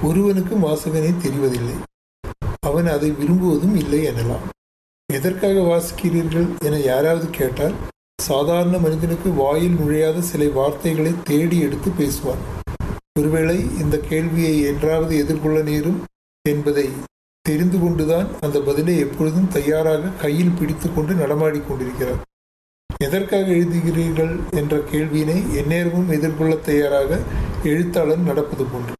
ஒருவனுக்கும் 0.02 0.62
வாசகனே 0.64 1.12
தெரிவதில்லை. 1.22 1.76
அவன் 2.60 2.86
அதை 2.86 3.10
விரும்புவதும் 3.10 3.76
இல்லை 3.76 4.06
எனலாம். 4.06 4.46
எதற்காக 5.12 5.52
வாசிக்கிறீர்கள் 5.52 6.58
என 6.58 6.78
யாராவது 6.78 7.30
கேட்டால் 7.30 7.74
சாதாரண 8.22 8.78
மனிதனுக்கு 8.78 9.30
வாயில் 9.30 9.76
நுழையாத 9.76 10.20
சில 10.20 10.48
வார்த்தைகளை 10.48 11.12
தேடி 11.24 11.58
எடுத்து 11.58 11.90
பேசுவான். 11.90 12.44
ஒருவேளை 13.18 13.58
இந்த 13.78 13.98
கேள்வியை 13.98 14.60
என்றாவது 14.62 15.16
எதிர்கொள்ள 15.16 15.62
நேரும் 15.62 16.04
என்பதை 16.48 16.88
தெரிந்து 17.48 17.78
கொண்டுதான் 17.80 18.28
அந்த 18.40 18.58
பதிலை 18.68 18.94
எப்பொழுதும் 19.04 19.52
தயாராக 19.56 20.12
கையில் 20.22 20.56
பிடித்து 20.58 20.88
கொண்டு 20.94 21.14
நடமாடிக் 21.14 21.68
கொண்டிருக்கிறார். 21.68 22.22
எதற்காக 23.04 23.46
எழுதுகிறீர்கள் 23.60 24.34
என்ற 24.60 24.74
கேள்வியினை 24.90 25.38
எந்நேரமும் 25.60 26.12
எதிர்கொள்ள 26.16 26.54
தயாராக 26.68 27.18
எழுத்தாளன் 27.62 28.28
நடப்பது 28.28 28.64
போன்று. 28.64 28.94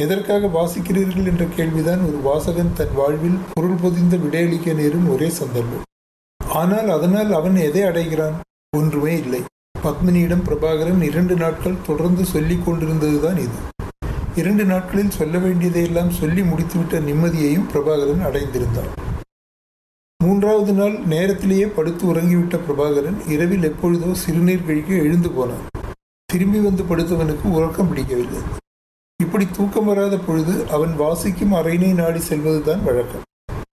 எதற்காக 0.00 0.50
வாசிக்கிறீர்கள் 0.56 1.28
என்ற 1.30 1.44
கேள்விதான் 1.56 2.02
ஒரு 2.08 2.18
வாசகன் 2.28 2.74
தன் 2.78 2.94
வாழ்வில் 2.94 3.38
பொருள் 3.52 3.80
பொதிந்த 3.82 4.16
விடையளிக்க 4.24 4.74
நேரும் 4.80 5.08
ஒரே 5.08 5.28
சந்தர்ப்பம். 5.40 5.86
ஆனால் 6.60 6.88
அதனால் 6.96 7.32
அவன் 7.32 7.56
எதை 7.68 7.82
அடைகிறான்? 7.82 8.36
ஒன்றுமே 8.76 9.14
இல்லை. 9.22 9.40
பத்மினியிடம் 9.84 10.46
பிரபாகரன் 10.48 11.02
இரண்டு 11.10 11.34
நாட்கள் 11.34 11.82
தொடர்ந்து 11.86 12.24
சொல்லிக் 12.34 12.64
கொண்டிருந்ததுதான் 12.66 13.40
இது. 13.46 13.58
இரண்டு 14.40 14.64
நாட்களில் 14.64 15.14
சொல்ல 15.16 15.36
வேண்டியதையெல்லாம் 15.38 16.10
சொல்லி 16.10 16.42
முடித்துவிட்ட 16.42 16.96
நிம்மதியையும் 17.06 17.68
பிரபாகரன் 17.72 18.24
அடைந்திருந்தார் 18.28 18.90
மூன்றாவது 20.20 20.72
நாள் 20.72 20.96
நேரத்திலேயே 21.12 21.66
படுத்து 21.66 22.02
உறங்கிவிட்ட 22.12 22.58
பிரபாகரன் 22.66 23.18
இரவில் 23.28 23.62
எப்பொழுதோ 23.62 24.10
சிறுநீர் 24.14 24.66
கழிக்க 24.66 24.92
எழுந்து 25.04 25.30
போனான். 25.30 25.64
திரும்பி 26.28 26.58
வந்து 26.58 26.82
படுத்தவனுக்கு 26.82 27.46
உறக்கம் 27.56 27.88
பிடிக்கவில்லை. 27.88 28.42
இப்படி 29.22 29.46
தூக்கம் 29.58 29.84
வராத 29.84 30.18
பொழுது 30.18 30.54
அவன் 30.68 30.94
வாசிக்கும் 30.96 31.52
அறையினை 31.52 31.90
நாடி 31.94 32.22
செல்வதுதான் 32.28 32.84
வழக்கம். 32.84 33.24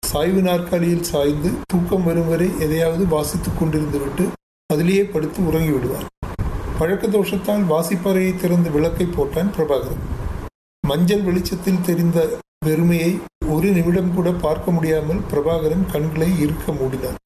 சாய்வு 0.07 0.43
நாற்காலியில் 0.43 1.09
சாய்ந்து 1.13 1.51
தூக்கம் 1.73 2.05
வரும் 2.05 2.29
வரை 2.29 2.51
எதையாவது 2.59 3.07
வாசித்துக் 3.07 3.59
கொண்டிருந்துவிட்டு 3.61 4.27
அதிலேயே 4.67 5.05
படுத்து 5.05 5.41
உறங்கி 5.47 5.71
விடுவான் 5.71 6.09
பழக்க 6.79 7.07
தோஷத்தால் 7.07 7.69
வாசிப்பறையை 7.75 8.33
திறந்து 8.37 8.71
விளக்கை 8.71 9.07
போட்டான் 9.07 9.53
பிரபாகரன். 9.57 10.05
மஞ்சள் 10.91 11.27
வெளிச்சத்தில் 11.27 11.85
தெரிந்த 11.89 12.19
பெருமையை 12.67 13.11
ஒரு 13.55 13.69
நிமிடம் 13.77 14.13
கூட 14.15 14.29
பார்க்க 14.45 14.71
முடியாமல் 14.71 15.21
பிரபாகரன் 15.31 15.85
கண்களை 15.93 16.29
இருக்க 16.45 16.73
மூடினான். 16.73 17.19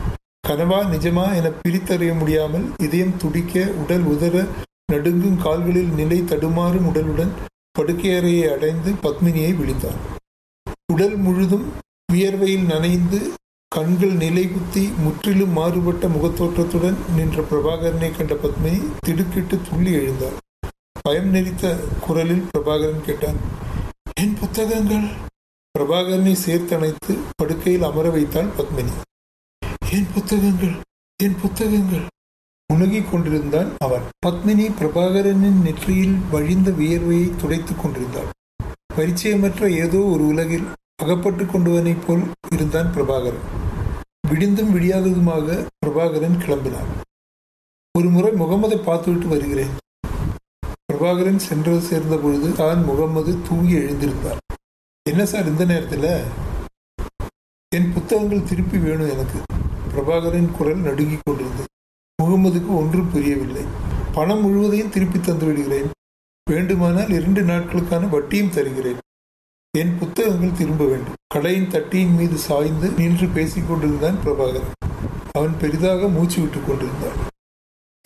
கனவா 0.49 0.79
நிஜமா 0.93 1.25
என 1.39 1.51
பிரித்தறிய 1.63 2.13
முடியாமல் 2.21 2.67
இதயம் 2.87 3.17
துடிக்க 3.23 3.65
உடல் 3.83 4.05
உதற 4.15 4.37
நடுங்கும் 4.93 5.39
கால்களில் 5.45 5.93
நிலை 6.01 6.19
தடுமாறும் 6.33 6.89
உடலுடன் 6.91 7.33
படுக்கையறையை 7.79 8.45
அடைந்து 8.55 8.91
பத்மினியை 9.05 9.53
விழித்தான். 9.61 10.01
உடல் 10.93 11.17
முழுதும் 11.27 11.67
வியர்வையில் 12.13 12.67
நனைந்து 12.73 13.21
கண்கள் 13.73 14.15
நிலை 14.25 14.47
குத்தி 14.49 14.83
முற்றிலும் 15.05 15.55
மாறுபட்ட 15.59 16.09
முகத்தோற்றத்துடன் 16.09 16.99
நின்ற 17.17 17.43
பிரபாகரனை 17.51 18.11
கண்ட 18.19 18.35
பத்மினி 18.45 18.81
திடுக்கிட்டு 19.07 19.57
துள்ளி 19.69 19.93
எழுந்தார் 20.01 20.37
பயம் 21.09 21.35
நெறித்த 21.35 21.71
குரலில் 22.07 22.45
பிரபாகரன் 22.51 23.03
கேட்டான் 23.05 23.39
என் 24.21 24.37
புத்தகங்கள்? 24.41 25.05
பிரபாகரனை 25.79 26.33
சேர்த்தணைத்து 26.47 27.15
படுக்கையில் 27.37 27.83
அமர 27.83 28.11
வைத்தாள் 28.11 28.49
பத்மினி. 28.59 28.95
என் 29.91 30.07
புத்தகங்கள் 30.15 30.73
என் 31.23 31.37
புத்தகங்கள் 31.43 32.07
உணகிக் 32.67 33.11
கொண்டிருந்தான் 33.11 33.71
அவன். 33.79 34.07
பத்மினி 34.27 34.67
பிரபாகரனின் 34.81 35.61
நெற்றியில் 35.63 36.17
வழிந்த 36.31 36.71
வியர்வையை 36.71 37.37
துடைத்துக் 37.37 37.83
கொண்டிருந்தாள். 37.83 38.33
பரிச்சயமற்ற 38.97 39.71
ஏதோ 39.85 39.99
ஒரு 39.99 40.27
உலகில் 40.27 40.67
அகப்பட்டு 41.03 41.47
கொண்டவனைப் 41.47 42.05
போல் 42.07 42.27
இருந்தான் 42.53 42.93
பிரபாகரன். 42.97 43.47
விடிந்தும் 44.29 44.75
விடியாததுமாக 44.75 45.67
பிரபாகரன் 45.87 46.43
கிளம்பினான். 46.47 46.91
ஒரு 47.99 48.09
முறை 48.09 48.33
முகமதை 48.33 48.83
பார்த்துவிட்டு 48.83 49.29
வருகிறேன். 49.29 49.75
பிரபாகரன் 50.95 51.37
சென்று 51.37 51.81
சேர்ந்த 51.81 52.17
பொழுது 52.17 52.53
தான் 52.53 52.85
முகமது 52.85 53.43
தூங்கி 53.49 53.75
எழுந்திருந்தார் 53.75 54.37
என்ன 55.11 55.25
சார் 55.25 55.47
இந்த 55.47 55.65
நேரத்தில்? 55.65 56.23
என் 57.75 57.93
புத்தகங்கள் 57.93 58.43
திருப்பி 58.43 58.79
வேணும் 58.79 59.11
எனக்கு. 59.11 59.39
பிரபாகரன் 59.95 60.53
குரல் 60.53 60.77
நடுங்கிக் 60.77 61.21
கொண்டிருந்தது. 61.25 61.65
முகமதுக்கு 62.23 62.77
ஒன்றும் 62.77 63.11
புரியவில்லை. 63.11 63.63
பணம் 64.13 64.41
முழுவதையும் 64.41 64.91
திருப்பி 64.91 65.21
தந்து 65.21 65.47
விடுகிறேன். 65.47 65.91
வேண்டுமானால் 66.51 67.11
இரண்டு 67.11 67.43
நாட்களுக்கான 67.43 68.09
வட்டியும் 68.09 68.51
தருகிறேன். 68.51 68.99
என் 69.79 69.99
புத்தகங்கள் 69.99 70.59
திரும்ப 70.59 70.85
வேண்டும். 70.85 71.15
கடையின் 71.27 71.71
தட்டியின் 71.71 72.15
மீது 72.15 72.37
சாய்ந்து 72.37 72.91
நின்று 72.91 73.27
பேசிக் 73.27 73.69
கொண்டிருந்தான் 73.69 74.19
பிரபாகரன். 74.25 74.73
அவன் 75.33 75.59
பெரிதாக 75.61 76.09
மூச்சு 76.09 76.41
விட்டுக் 76.41 76.67
கொண்டிருந்தான். 76.67 77.17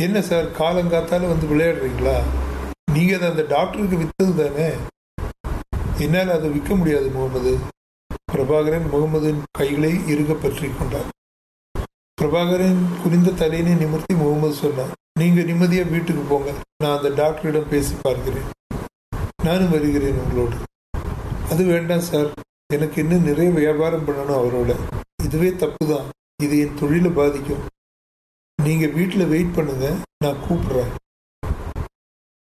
என்ன 0.02 0.23
சார் 0.23 0.59
காலங்காத்தால 0.59 1.28
வந்து 1.28 1.47
விளையாடுறீங்களா? 1.47 2.23
நீங்கள் 2.99 3.17
அதை 3.17 3.26
அந்த 3.33 3.43
டாக்டருக்கு 3.50 3.97
விற்றது 3.99 4.33
தானே? 4.38 4.69
என்னால் 6.05 6.31
அதை 6.37 6.49
விற்க 6.55 6.71
முடியாது 6.75 7.09
முகமது. 7.17 7.52
பிரபாகரன் 8.33 8.87
முகமதின் 8.95 9.40
கைகளை 9.59 9.90
இறுக 10.12 10.33
பற்றி 10.35 10.69
கொண்டார். 10.78 11.09
பிரபாகரன் 12.19 12.81
குறிந்த 13.02 13.35
தலையினை 13.43 13.75
நிமிர்த்தி 13.83 14.14
முகமது 14.23 14.57
சொன்னார் 14.62 14.93
நீங்கள் 15.21 15.49
நிம்மதியாக 15.50 15.93
வீட்டுக்கு 15.95 16.25
போங்க 16.33 16.50
நான் 16.83 16.97
அந்த 16.99 17.11
டாக்டரிடம் 17.23 17.71
பேசி 17.73 17.95
பார்க்கிறேன். 18.07 18.49
நானும் 19.47 19.73
வருகிறேன் 19.75 20.21
உங்களோடு. 20.23 20.57
அது 21.52 21.64
வேண்டாம் 21.73 22.07
சார். 22.11 22.31
எனக்கு 22.76 22.97
இன்னும் 23.02 23.28
நிறைய 23.31 23.50
வியாபாரம் 23.61 24.07
பண்ணணும் 24.09 24.38
அவரோட. 24.40 24.73
இதுவே 25.26 25.50
தப்பு 25.64 25.85
தான் 25.93 26.09
இது 26.45 26.57
என் 26.64 26.78
தொழிலை 26.81 27.12
பாதிக்கும். 27.21 27.67
நீங்கள் 28.59 28.97
வீட்டில் 29.00 29.31
வெயிட் 29.35 29.57
பண்ணுங்க 29.59 29.88
நான் 30.25 30.43
கூப்பிட்றேன். 30.47 30.93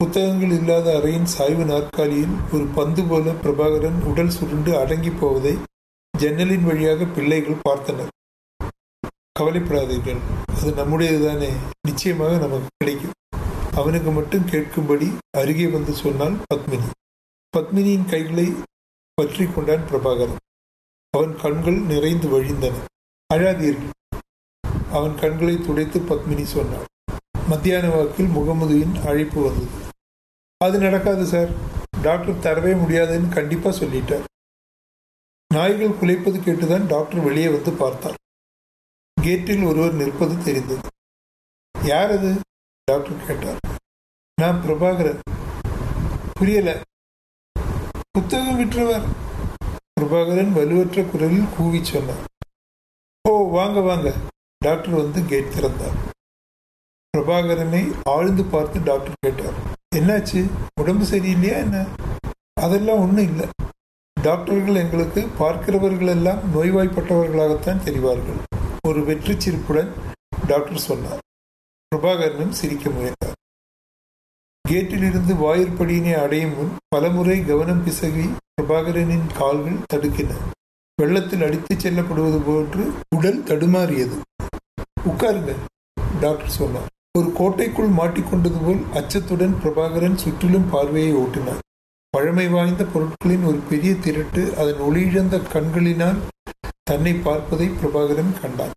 புத்தகங்கள் 0.02 0.50
இல்லாத 0.50 0.98
அறையின் 0.98 1.24
சாய்வு 1.24 1.64
நாற்காலியில் 1.64 2.36
ஒரு 2.52 2.64
பந்து 2.64 3.02
போல 3.04 3.32
பிரபாகரன் 3.32 4.04
உடல் 4.04 4.30
சுருண்டு 4.30 4.78
அடங்கி 4.78 5.10
போவதை 5.10 5.56
ஜன்னலின் 6.18 6.64
வழியாக 6.64 7.04
பிள்ளைகள் 7.04 7.60
பார்த்தனர். 7.68 8.08
கவலைப்படாதீர்கள். 9.38 10.16
அது 10.56 10.70
நம்முடையதுதானே. 10.70 11.50
நிச்சயமாக 11.88 12.36
நமக்கு 12.36 12.66
கிடைக்கும். 12.76 13.12
அவனுக்கு 13.74 14.10
மட்டும் 14.10 14.46
கேட்கும்படி 14.46 15.16
அருகே 15.30 15.66
வந்து 15.66 15.92
சொன்னால் 15.92 16.36
பத்மினி. 16.54 16.88
பத்மினியின் 17.56 18.10
கைகளை 18.10 18.52
பற்றி 19.14 19.46
கொண்டான் 19.46 19.88
பிரபாகரன். 19.92 20.36
அவன் 21.10 21.36
கண்கள் 21.36 21.78
நிறைந்து 21.78 22.28
வழிந்தன. 22.28 22.74
அழாதீர்கள். 23.34 23.90
அவன் 24.92 25.14
கண்களை 25.18 25.66
துடைத்து 25.66 26.00
பத்மினி 26.00 26.42
சொன்னாள். 26.42 26.84
மத்தியான 27.48 27.88
வாக்கில் 27.88 28.26
முகமதுவின் 28.26 29.06
அழைப்பு 29.06 29.42
வந்தது. 29.42 29.81
அது 30.62 30.78
நடக்காது 30.78 31.24
சார். 31.24 31.48
டாக்டர் 32.02 32.34
தரவே 32.34 32.78
முடியாதுன்னு 32.78 33.28
கண்டிப்பாக 33.28 33.78
சொல்லிட்டார். 33.78 34.24
நாய்கள் 35.54 35.88
குலைப்பது 35.88 36.38
கேட்டுதான் 36.38 36.86
டாக்டர் 36.86 37.20
வெளியே 37.20 37.48
வந்து 37.48 37.72
பார்த்தார். 37.72 38.14
கேட்டில் 39.22 39.64
ஒருவர் 39.64 39.92
நிற்பது 39.92 40.44
தெரிந்தது. 40.44 40.88
யார் 41.82 42.10
அது 42.10 42.40
டாக்டர் 42.84 43.26
கேட்டார். 43.26 43.58
நான் 44.40 44.62
பிரபாகரன். 44.62 45.20
புரியல. 46.32 46.82
புத்தகம் 48.10 48.56
விற்றவர். 48.56 49.06
பிரபாகரன் 50.00 50.52
வலுவற்ற 50.52 51.10
குரலில் 51.10 51.54
கூவி 51.56 51.84
சொன்னார். 51.84 52.24
ஓ 53.28 53.50
வாங்க 53.50 53.80
வாங்க. 53.80 54.14
டாக்டர் 54.58 54.94
வந்து 54.94 55.24
கேட் 55.24 55.54
திறந்தார். 55.54 55.96
பிரபாகரனை 57.16 58.00
ஆழ்ந்து 58.04 58.44
பார்த்து 58.44 58.82
டாக்டர் 58.82 59.14
கேட்டார். 59.20 59.71
என்னாச்சு? 59.92 60.50
உடம்பு 60.80 61.04
சரியில்லையா 61.04 61.56
என்ன? 61.56 61.86
அதெல்லாம் 62.60 62.98
ஒன்றும் 62.98 63.24
இல்லை. 63.24 63.46
டாக்டர்கள் 64.22 64.74
எங்களுக்கு 64.74 65.28
பார்க்கிறவர்கள் 65.38 66.06
எல்லாம் 66.06 66.38
நோய்வாய்ப்பட்டவர்களாகத்தான் 66.54 67.82
தெரிவார்கள். 67.84 68.38
ஒரு 68.88 69.04
வெற்றி 69.04 69.40
சிரிப்புடன் 69.40 69.92
டாக்டர் 70.46 70.78
சொன்னார். 70.78 71.18
பிரபாகரனும் 71.88 72.48
சிரிக்க 72.48 72.90
முயன்றார். 72.90 73.36
கேட்டில் 74.68 75.04
இருந்து 75.08 75.34
வாயிற்படியினை 75.34 76.14
அடையும் 76.22 76.56
முன் 76.56 76.72
பலமுறை 76.88 77.44
கவனம் 77.44 77.86
பிசகி 77.86 78.26
பிரபாகரனின் 78.54 79.26
கால்கள் 79.34 79.84
தடுக்கின. 79.94 80.30
வெள்ளத்தில் 81.02 81.42
அடித்துச் 81.42 81.86
செல்லப்படுவது 81.86 82.40
போன்று 82.46 82.92
உடல் 83.16 83.42
தடுமாறியது. 83.42 84.16
உட்காருங்க 85.08 85.54
டாக்டர் 86.20 86.56
சொன்னார். 86.60 86.90
ஒரு 87.18 87.32
கோட்டைக்குள் 87.38 87.90
மாட்டிக்கொண்டது 87.96 88.58
போல் 88.64 88.78
அச்சத்துடன் 88.98 89.54
பிரபாகரன் 89.62 90.14
சுற்றிலும் 90.14 90.68
பார்வையை 90.70 91.10
ஓட்டினார் 91.14 91.58
பழமை 92.14 92.46
வாய்ந்த 92.48 92.84
பொருட்களின் 92.84 93.44
ஒரு 93.44 93.58
பெரிய 93.70 93.92
திரட்டு 94.04 94.42
அதன் 94.60 94.80
ஒளியிழந்த 94.86 95.38
கண்களினால் 95.54 96.20
தன்னை 96.90 97.12
பார்ப்பதை 97.26 97.66
பிரபாகரன் 97.80 98.32
கண்டான். 98.40 98.72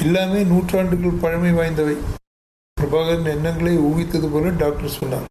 எல்லாமே 0.00 0.40
நூற்றாண்டுகள் 0.42 1.20
பழமை 1.24 1.52
வாய்ந்தவை. 1.52 1.96
பிரபாகரன் 2.80 3.30
எண்ணங்களை 3.34 3.74
ஊகித்தது 3.90 4.30
போல 4.32 4.52
டாக்டர் 4.64 4.96
சொன்னார். 4.96 5.30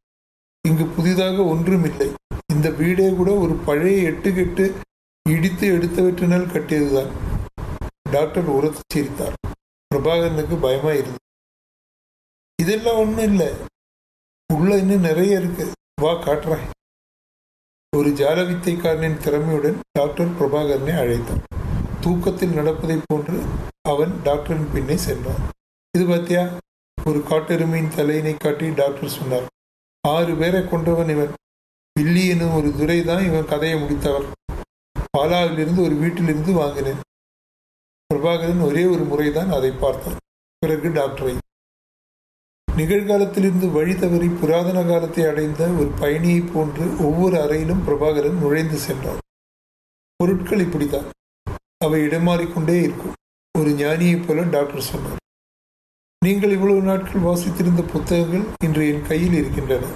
இங்கு 0.67 0.87
புதிதாக 0.95 1.43
ஒன்றும் 1.53 1.85
இல்லை. 1.91 2.09
இந்த 2.53 2.69
வீடே 2.79 3.09
கூட 3.19 3.31
ஒரு 3.43 3.57
பழைய 3.67 4.09
எட்டுக்கெட்டு 4.11 4.67
இடித்து 5.25 5.67
எடுத்தவற்றினால் 5.75 6.49
கட்டியதுதான். 6.55 7.11
டாக்டர் 8.11 8.49
உரத்து 8.57 8.81
சிரித்தார். 8.95 9.37
பிரபாகரனுக்கு 9.91 10.57
பயமா 10.67 10.93
இருந்தது 11.01 11.23
இதெல்லாம் 12.61 12.95
ஒண்ணும் 12.95 13.23
இல்லை. 13.23 13.49
உள்ள 14.53 14.77
இன்னும் 14.77 14.99
நிறைய 14.99 15.39
இருக்கு. 15.39 15.71
வா 16.01 16.11
காட்டுறேன். 16.11 16.65
ஒரு 17.97 18.09
ஜாலவித்தைக்காரனின் 18.09 19.21
திறமையுடன் 19.25 19.79
டாக்டர் 19.91 20.31
பிரபாகரனை 20.37 20.97
அழைத்தான். 20.97 21.43
தூக்கத்தில் 22.01 22.49
நடப்பதைப் 22.49 23.03
போன்று 23.05 23.43
அவன் 23.81 24.21
டாக்டரின் 24.23 24.71
பின்னே 24.73 24.97
சென்றான். 24.97 25.43
இது 25.97 26.05
பார்த்தியா 26.07 26.57
ஒரு 27.05 27.19
காட்டெருமையின் 27.19 27.95
தலையினை 27.97 28.35
காட்டி 28.37 28.73
டாக்டர் 28.73 29.09
சொன்னார். 29.09 29.47
ஆறு 30.07 30.35
பேரை 30.35 30.67
கொண்டவன் 30.67 31.09
இவன். 31.09 31.33
பில்லி 31.91 32.27
எனும் 32.27 32.53
ஒரு 32.53 32.77
துரை 32.77 33.03
தான் 33.03 33.25
இவன் 33.25 33.45
கதையை 33.45 33.81
முடித்தவர் 33.81 34.31
பாலாவிலிருந்து 35.17 35.83
ஒரு 35.83 35.95
வீட்டிலிருந்து 35.95 36.53
வாங்கினேன். 36.53 37.01
பிரபாகரன் 38.13 38.61
ஒரே 38.61 38.85
ஒரு 38.85 39.03
முறைதான் 39.03 39.51
அதை 39.51 39.71
பார்த்தான். 39.71 40.17
பிறகு 40.57 40.89
டாக்டரை 40.89 41.37
நிகழ்காலத்திலிருந்து 42.77 43.67
வழி 43.71 43.93
தவறி 43.95 44.27
புராதன 44.27 44.83
காலத்தை 44.83 45.23
அடைந்த 45.25 45.67
ஒரு 45.79 45.89
பயணியைப் 46.01 46.49
போன்று 46.53 46.85
ஒவ்வொரு 47.05 47.35
அறையிலும் 47.37 47.83
பிரபாகரன் 47.87 48.39
நுழைந்து 48.39 48.77
சென்றார் 48.77 49.21
பொருட்கள் 50.15 50.59
இப்படித்தான். 50.59 51.07
அவை 51.77 51.99
இடமாறிக்கொண்டே 52.01 52.75
இருக்கும். 52.81 53.13
ஒரு 53.57 53.69
ஞானியைப் 53.71 54.25
போல 54.27 54.43
டாக்டர் 54.55 54.81
சொன்னார். 54.81 55.21
நீங்கள் 56.25 56.51
இவ்வளவு 56.51 56.81
நாட்கள் 56.81 57.21
வாசித்திருந்த 57.21 57.81
புத்தகங்கள் 57.93 58.45
இன்று 58.65 58.83
என் 58.93 59.07
கையில் 59.07 59.33
இருக்கின்றன. 59.33 59.93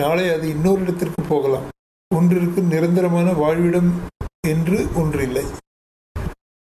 நாளை 0.00 0.24
அது 0.28 0.48
இன்னொரு 0.48 0.80
இடத்திற்கு 0.80 1.22
போகலாம். 1.22 1.68
ஒன்றிற்கு 2.14 2.60
நிரந்தரமான 2.72 3.28
வாழ்விடம் 3.32 3.90
என்று 4.48 4.78
ஒன்று 4.94 5.22
இல்லை 5.22 5.44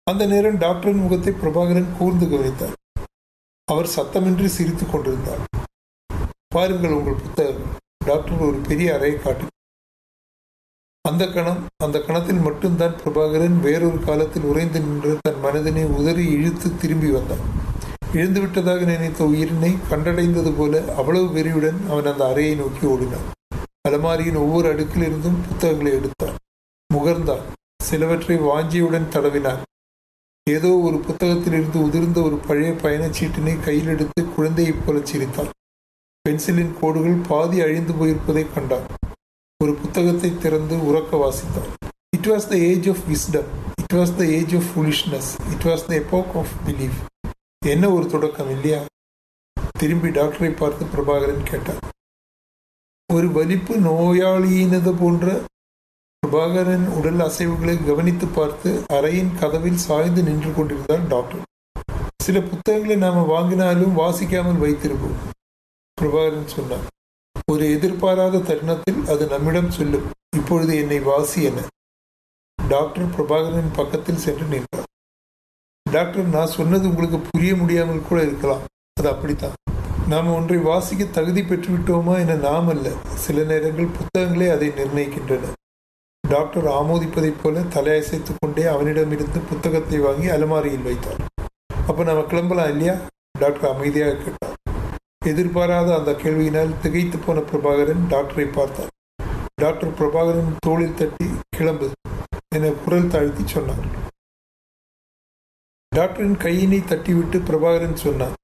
அந்த 0.04 0.26
நேரம் 0.26 0.58
டாக்டரின் 0.58 1.04
முகத்தை 1.06 1.34
பிரபாகரன் 1.34 1.90
கூர்ந்து 1.98 2.28
கவனித்தார் 2.30 2.76
அவர் 3.70 3.90
சத்தமின்றி 3.96 4.46
சிரித்துக் 4.46 4.92
கொண்டிருந்தார். 4.92 5.42
பாருங்கள் 6.48 6.92
உங்கள் 6.92 7.14
புத்தகம். 7.14 7.68
டாக்டர் 8.06 8.40
ஒரு 8.40 8.58
பெரிய 8.68 8.94
அறையை 8.94 9.20
காட்டு. 9.20 9.46
அந்த 11.10 11.28
கணம் 11.28 11.66
அந்த 11.84 12.02
கணத்தில் 12.02 12.46
மட்டும்தான் 12.48 12.94
பிரபாகரன் 12.94 13.60
வேறொரு 13.60 14.00
காலத்தில் 14.00 14.44
உறைந்து 14.44 14.80
நின்று 14.80 15.18
தன் 15.22 15.44
மனதினை 15.44 15.86
உதறி 15.86 16.26
இழுத்து 16.32 16.78
திரும்பி 16.78 17.10
வந்தான். 17.12 17.46
இழந்து 18.14 18.40
விட்டதாக 18.40 18.84
நினைத்த 18.84 19.24
உயிரினை 19.24 19.72
கண்டடைந்தது 19.90 20.54
போல 20.58 20.82
அவ்வளவு 20.96 21.26
வெறியுடன் 21.26 21.90
அவன் 21.90 22.06
அந்த 22.06 22.28
அறையை 22.28 22.56
நோக்கி 22.56 22.88
ஓடினான். 22.88 23.28
அலமாரியின் 23.88 24.44
ஒவ்வொரு 24.46 24.76
அடுக்கிலிருந்தும் 24.76 25.42
புத்தகங்களை 25.48 25.92
எடுத்தான். 25.92 26.36
முகர்ந்தான். 26.94 27.46
சிலவற்றை 27.84 28.38
வாஞ்சியுடன் 28.38 29.12
தடவினான். 29.16 29.62
ஏதோ 30.48 30.70
ஒரு 30.80 30.98
புத்தகத்திலிருந்து 30.98 31.78
உதிர்ந்த 31.84 32.22
ஒரு 32.22 32.38
பழைய 32.38 32.72
பயணச்சீட்டினை 32.74 33.62
கையில் 33.62 33.88
எடுத்து 33.88 34.22
குழந்தையைப் 34.36 34.86
போல 34.86 35.00
சிரித்தார் 35.06 35.52
பென்சிலின் 36.26 36.74
கோடுகள் 36.80 37.20
பாதி 37.28 37.62
அழிந்து 37.62 37.94
போயிருப்பதை 37.94 38.44
கண்டார் 38.54 38.88
ஒரு 39.60 39.74
புத்தகத்தை 39.74 40.38
திறந்து 40.38 40.76
உறக்க 40.90 41.12
வாசித்தார் 41.18 41.70
it 42.18 42.28
was 42.28 42.48
the 42.48 42.58
age 42.58 42.90
of 42.90 43.04
wisdom 43.10 43.50
it 43.82 43.96
was 43.96 44.16
the 44.16 44.26
age 44.26 44.56
of 44.56 44.70
foolishness 44.72 45.30
it 45.54 45.66
was 45.66 45.86
the 45.86 45.94
epoch 45.96 46.34
of 46.36 46.54
belief 46.66 47.00
என்ன 47.66 47.90
ஒரு 47.90 48.06
தொடக்கம் 48.10 48.50
இல்லையா? 48.50 48.82
திரும்பி 49.80 50.10
டாக்டரை 50.10 50.52
பார்த்து 50.56 50.86
பிரபாகரன் 50.86 51.44
கேட்டார். 51.44 51.82
ஒரு 53.10 53.28
வலிப்பு 53.30 53.76
நோயாளியினது 53.80 54.92
போன்ற 55.00 55.26
பிரபாகரன் 56.24 56.84
உடல் 56.98 57.22
அசைவுகளை 57.26 57.74
கவனித்து 57.86 58.26
பார்த்து 58.28 58.70
அறையின் 58.94 59.32
கதவில் 59.40 59.80
சாய்ந்து 59.86 60.22
நின்று 60.24 60.54
கொண்டிருந்தார் 60.54 61.08
டாக்டர். 61.08 61.42
சில 62.24 62.42
புத்தகங்களை 62.42 62.96
நாம 62.96 63.24
வாங்கினாலும் 63.32 63.96
வாசிக்காமல் 64.00 64.60
வைத்திருப்போம் 64.64 65.16
பிரபாகரன் 65.98 66.52
சொன்னார். 66.56 66.86
ஒரு 67.52 67.64
எதிர்பாராத 67.76 68.42
தருணத்தில் 68.50 69.00
அது 69.08 69.26
நம்மிடம் 69.26 69.72
சொல்லும் 69.72 70.08
இப்பொழுது 70.38 70.74
என்னை 70.78 71.00
வாசி 71.00 71.44
என. 71.44 71.64
டாக்டர் 72.60 73.08
பிரபாகரன் 73.16 73.72
பக்கத்தில் 73.76 74.24
சென்று 74.26 74.46
நின்றார். 74.46 74.88
டாக்டர் 75.86 76.34
நான் 76.38 76.56
சொன்னது 76.58 76.88
உங்களுக்கு 76.90 77.20
புரிய 77.32 77.54
முடியாமல் 77.56 78.08
கூட 78.10 78.22
இருக்கலாம். 78.22 78.66
அது 79.00 79.10
அப்படித்தான். 79.10 79.56
நாம் 80.08 80.36
ஒன்றை 80.40 80.60
வாசிக்க 80.72 81.14
தகுதி 81.20 81.42
பெற்றுவிட்டோமா 81.42 82.18
என 82.26 82.38
நாம் 82.50 82.70
அல்ல 82.76 82.90
சில 83.26 83.44
நேரங்கள் 83.54 83.96
புத்தகங்களே 83.98 84.50
அதை 84.58 84.70
நிர்ணயிக்கின்றன. 84.82 85.56
டாக்டர் 86.32 86.68
ஆமோதிப்பதைப் 86.80 87.40
போல 87.42 87.62
தலையசைத்து 87.76 88.32
கொண்டே 88.34 88.64
அவனிடமிருந்து 88.74 89.40
புத்தகத்தை 89.52 90.00
வாங்கி 90.00 90.28
அலமாரியில் 90.34 90.86
வைத்தார். 90.88 91.22
அப்போ 91.90 92.02
நம்ம 92.10 92.24
கிளம்பலாம் 92.32 92.70
இல்லையா? 92.74 92.96
டாக்டர் 93.42 93.70
அமைதியாக 93.72 94.18
கேட்டார். 94.24 94.58
எதிர்பாராத 95.32 95.90
அந்த 95.96 96.12
கேள்வியினால் 96.24 96.76
திகைத்து 96.84 97.18
போன 97.26 97.44
பிரபாகரன் 97.52 98.04
டாக்டரை 98.14 98.48
பார்த்தார். 98.58 98.92
டாக்டர் 99.64 99.96
பிரபாகரன் 100.00 100.54
தோளில் 100.68 100.98
தட்டி 101.02 101.28
கிளம்பு 101.58 101.90
என 102.58 102.72
குரல் 102.84 103.12
தாழ்த்தி 103.16 103.46
சொன்னார். 103.56 103.84
டாக்டரின் 105.92 106.40
கையினை 106.46 106.82
தட்டிவிட்டு 106.94 107.40
பிரபாகரன் 107.50 108.02
சொன்னார் 108.06 108.38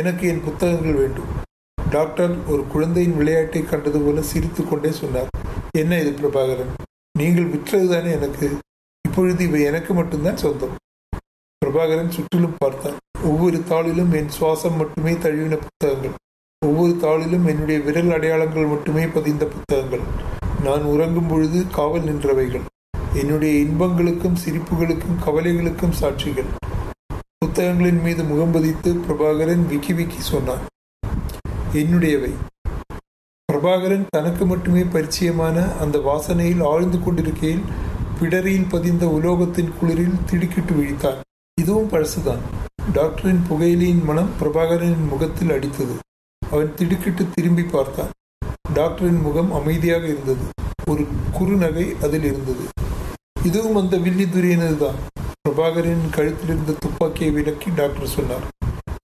எனக்கு 0.00 0.24
என் 0.32 0.46
புத்தகங்கள் 0.48 1.00
வேண்டும். 1.02 1.30
டாக்டர் 1.78 2.34
ஒரு 2.52 2.64
குழந்தையின் 2.74 3.18
விளையாட்டை 3.20 3.62
கண்டது 3.72 4.00
போல 4.06 4.22
சிரித்து 4.32 4.62
கொண்டே 4.64 4.92
சொன்னார் 5.02 5.30
என்ன 5.82 5.98
இது 6.02 6.10
பிரபாகரன்? 6.20 6.74
நீங்கள் 7.18 7.50
விற்றதுதானே 7.50 8.10
எனக்கு. 8.12 8.46
இப்பொழுது 9.04 9.44
இவை 9.44 9.62
எனக்கு 9.62 9.94
மட்டும்தான் 9.94 10.36
சொந்தம். 10.36 10.74
பிரபாகரன் 11.62 12.10
சுற்றிலும் 12.10 12.56
பார்த்தான். 12.58 12.96
ஒவ்வொரு 13.22 13.58
தாளிலும் 13.68 14.12
என் 14.12 14.32
சுவாசம் 14.38 14.76
மட்டுமே 14.76 15.12
தழுவின 15.12 15.58
புத்தகங்கள். 15.66 16.14
ஒவ்வொரு 16.66 16.92
தாளிலும் 17.04 17.46
என்னுடைய 17.52 17.80
விரல் 17.80 18.12
அடையாளங்கள் 18.12 18.66
மட்டுமே 18.66 19.06
பதிந்த 19.06 19.44
புத்தகங்கள். 19.46 20.04
நான் 20.62 20.82
உறங்கும் 20.82 21.28
பொழுது 21.28 21.66
காவல் 21.70 22.02
நின்றவைகள். 22.02 22.64
என்னுடைய 23.14 23.54
இன்பங்களுக்கும் 23.64 24.40
சிரிப்புகளுக்கும் 24.44 25.20
கவலைகளுக்கும் 25.26 25.96
சாட்சிகள். 26.00 26.50
புத்தகங்களின் 27.38 28.00
மீது 28.00 28.24
முகம் 28.24 28.52
பதித்து 28.52 28.92
பிரபாகரன் 28.92 29.66
விக்கி 29.66 29.92
விக்கி 29.92 30.20
சொன்னார் 30.20 30.64
என்னுடையவை? 31.72 32.32
பிரபாகரன் 33.64 34.06
தனக்கு 34.10 34.46
மட்டுமே 34.46 34.80
பரிச்சயமான 34.80 35.78
அந்த 35.80 35.98
வாசனையில் 35.98 36.62
ஆழ்ந்து 36.62 37.02
கொண்டிருக்கையில் 37.02 37.62
பிடரியில் 38.20 38.66
பதிந்த 38.68 39.06
உலோகத்தின் 39.06 39.70
குளிரில் 39.78 40.18
திடுக்கிட்டு 40.26 40.72
விழித்தான் 40.74 41.20
இதுவும் 41.60 41.88
பழசுதான். 41.90 42.42
டாக்டரின் 42.92 43.40
புகையிலையின் 43.48 44.04
மனம் 44.04 44.28
பிரபாகரனின் 44.40 45.08
முகத்தில் 45.08 45.48
அடித்தது. 45.48 45.94
அவன் 46.50 46.74
திடுக்கிட்டு 46.74 47.26
திரும்பி 47.34 47.62
பார்த்தான். 47.62 48.10
டாக்டரின் 48.74 49.20
முகம் 49.20 49.52
அமைதியாக 49.52 50.06
இருந்தது. 50.06 50.44
ஒரு 50.90 51.06
குறுநகை 51.38 51.86
அதில் 52.02 52.24
இருந்தது. 52.24 52.66
இதுவும் 53.44 53.76
அந்த 53.76 53.96
வில்லி 53.96 54.24
துரியனதுதான். 54.24 55.00
பிரபாகரின் 55.48 56.04
கழுத்தில் 56.10 56.48
இருந்த 56.48 56.76
துப்பாக்கியை 56.78 57.32
விலக்கி 57.32 57.70
டாக்டர் 57.74 58.14
சொன்னார். 58.18 58.46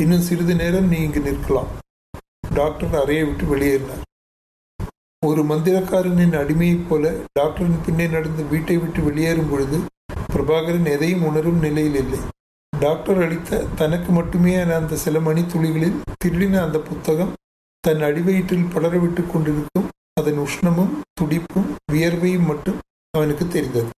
இன்னும் 0.03 0.21
சிறிது 0.21 0.55
நேரம் 0.55 0.89
நீ 0.89 1.01
இங்கு 1.01 1.23
நிற்கலாம். 1.31 1.73
டாக்டர் 2.55 3.03
அறையை 3.03 3.25
விட்டு 3.25 3.57
வெளியேறினார். 3.57 4.09
ஒரு 5.23 5.43
மந்திரக்காரனின் 5.49 6.35
அடிமையைப் 6.39 6.87
போல 6.89 7.11
டாக்டரின் 7.33 7.81
பின்னே 7.87 8.07
நடந்து 8.07 8.43
வீட்டை 8.45 8.77
விட்டு 8.77 9.01
வெளியேறும் 9.03 9.51
பொழுது 9.51 9.79
பிரபாகரன் 10.33 10.89
எதையும் 10.93 11.23
உணரும் 11.23 11.59
நிலையில் 11.59 11.95
இல்லை. 11.95 12.21
டாக்டர் 12.73 13.21
அளித்த 13.25 13.61
தனக்கு 13.77 14.13
மட்டுமே 14.13 14.55
அந்த 14.79 15.01
சில 15.05 15.21
மணி 15.21 15.43
துளிகளில் 15.53 16.01
திருடின 16.25 16.61
அந்த 16.63 16.81
புத்தகம் 16.81 17.35
தன் 17.85 18.03
அடிவயிற்றில் 18.09 18.71
படரவிட்டுக் 18.75 19.31
கொண்டிருக்கும் 19.33 19.89
அதன் 20.21 20.41
உஷ்ணமும் 20.47 20.93
துடிப்பும் 21.21 21.71
வியர்வையும் 21.93 22.51
மட்டும் 22.53 22.79
அவனுக்கு 23.15 23.47
தெரிந்தது. 23.49 23.91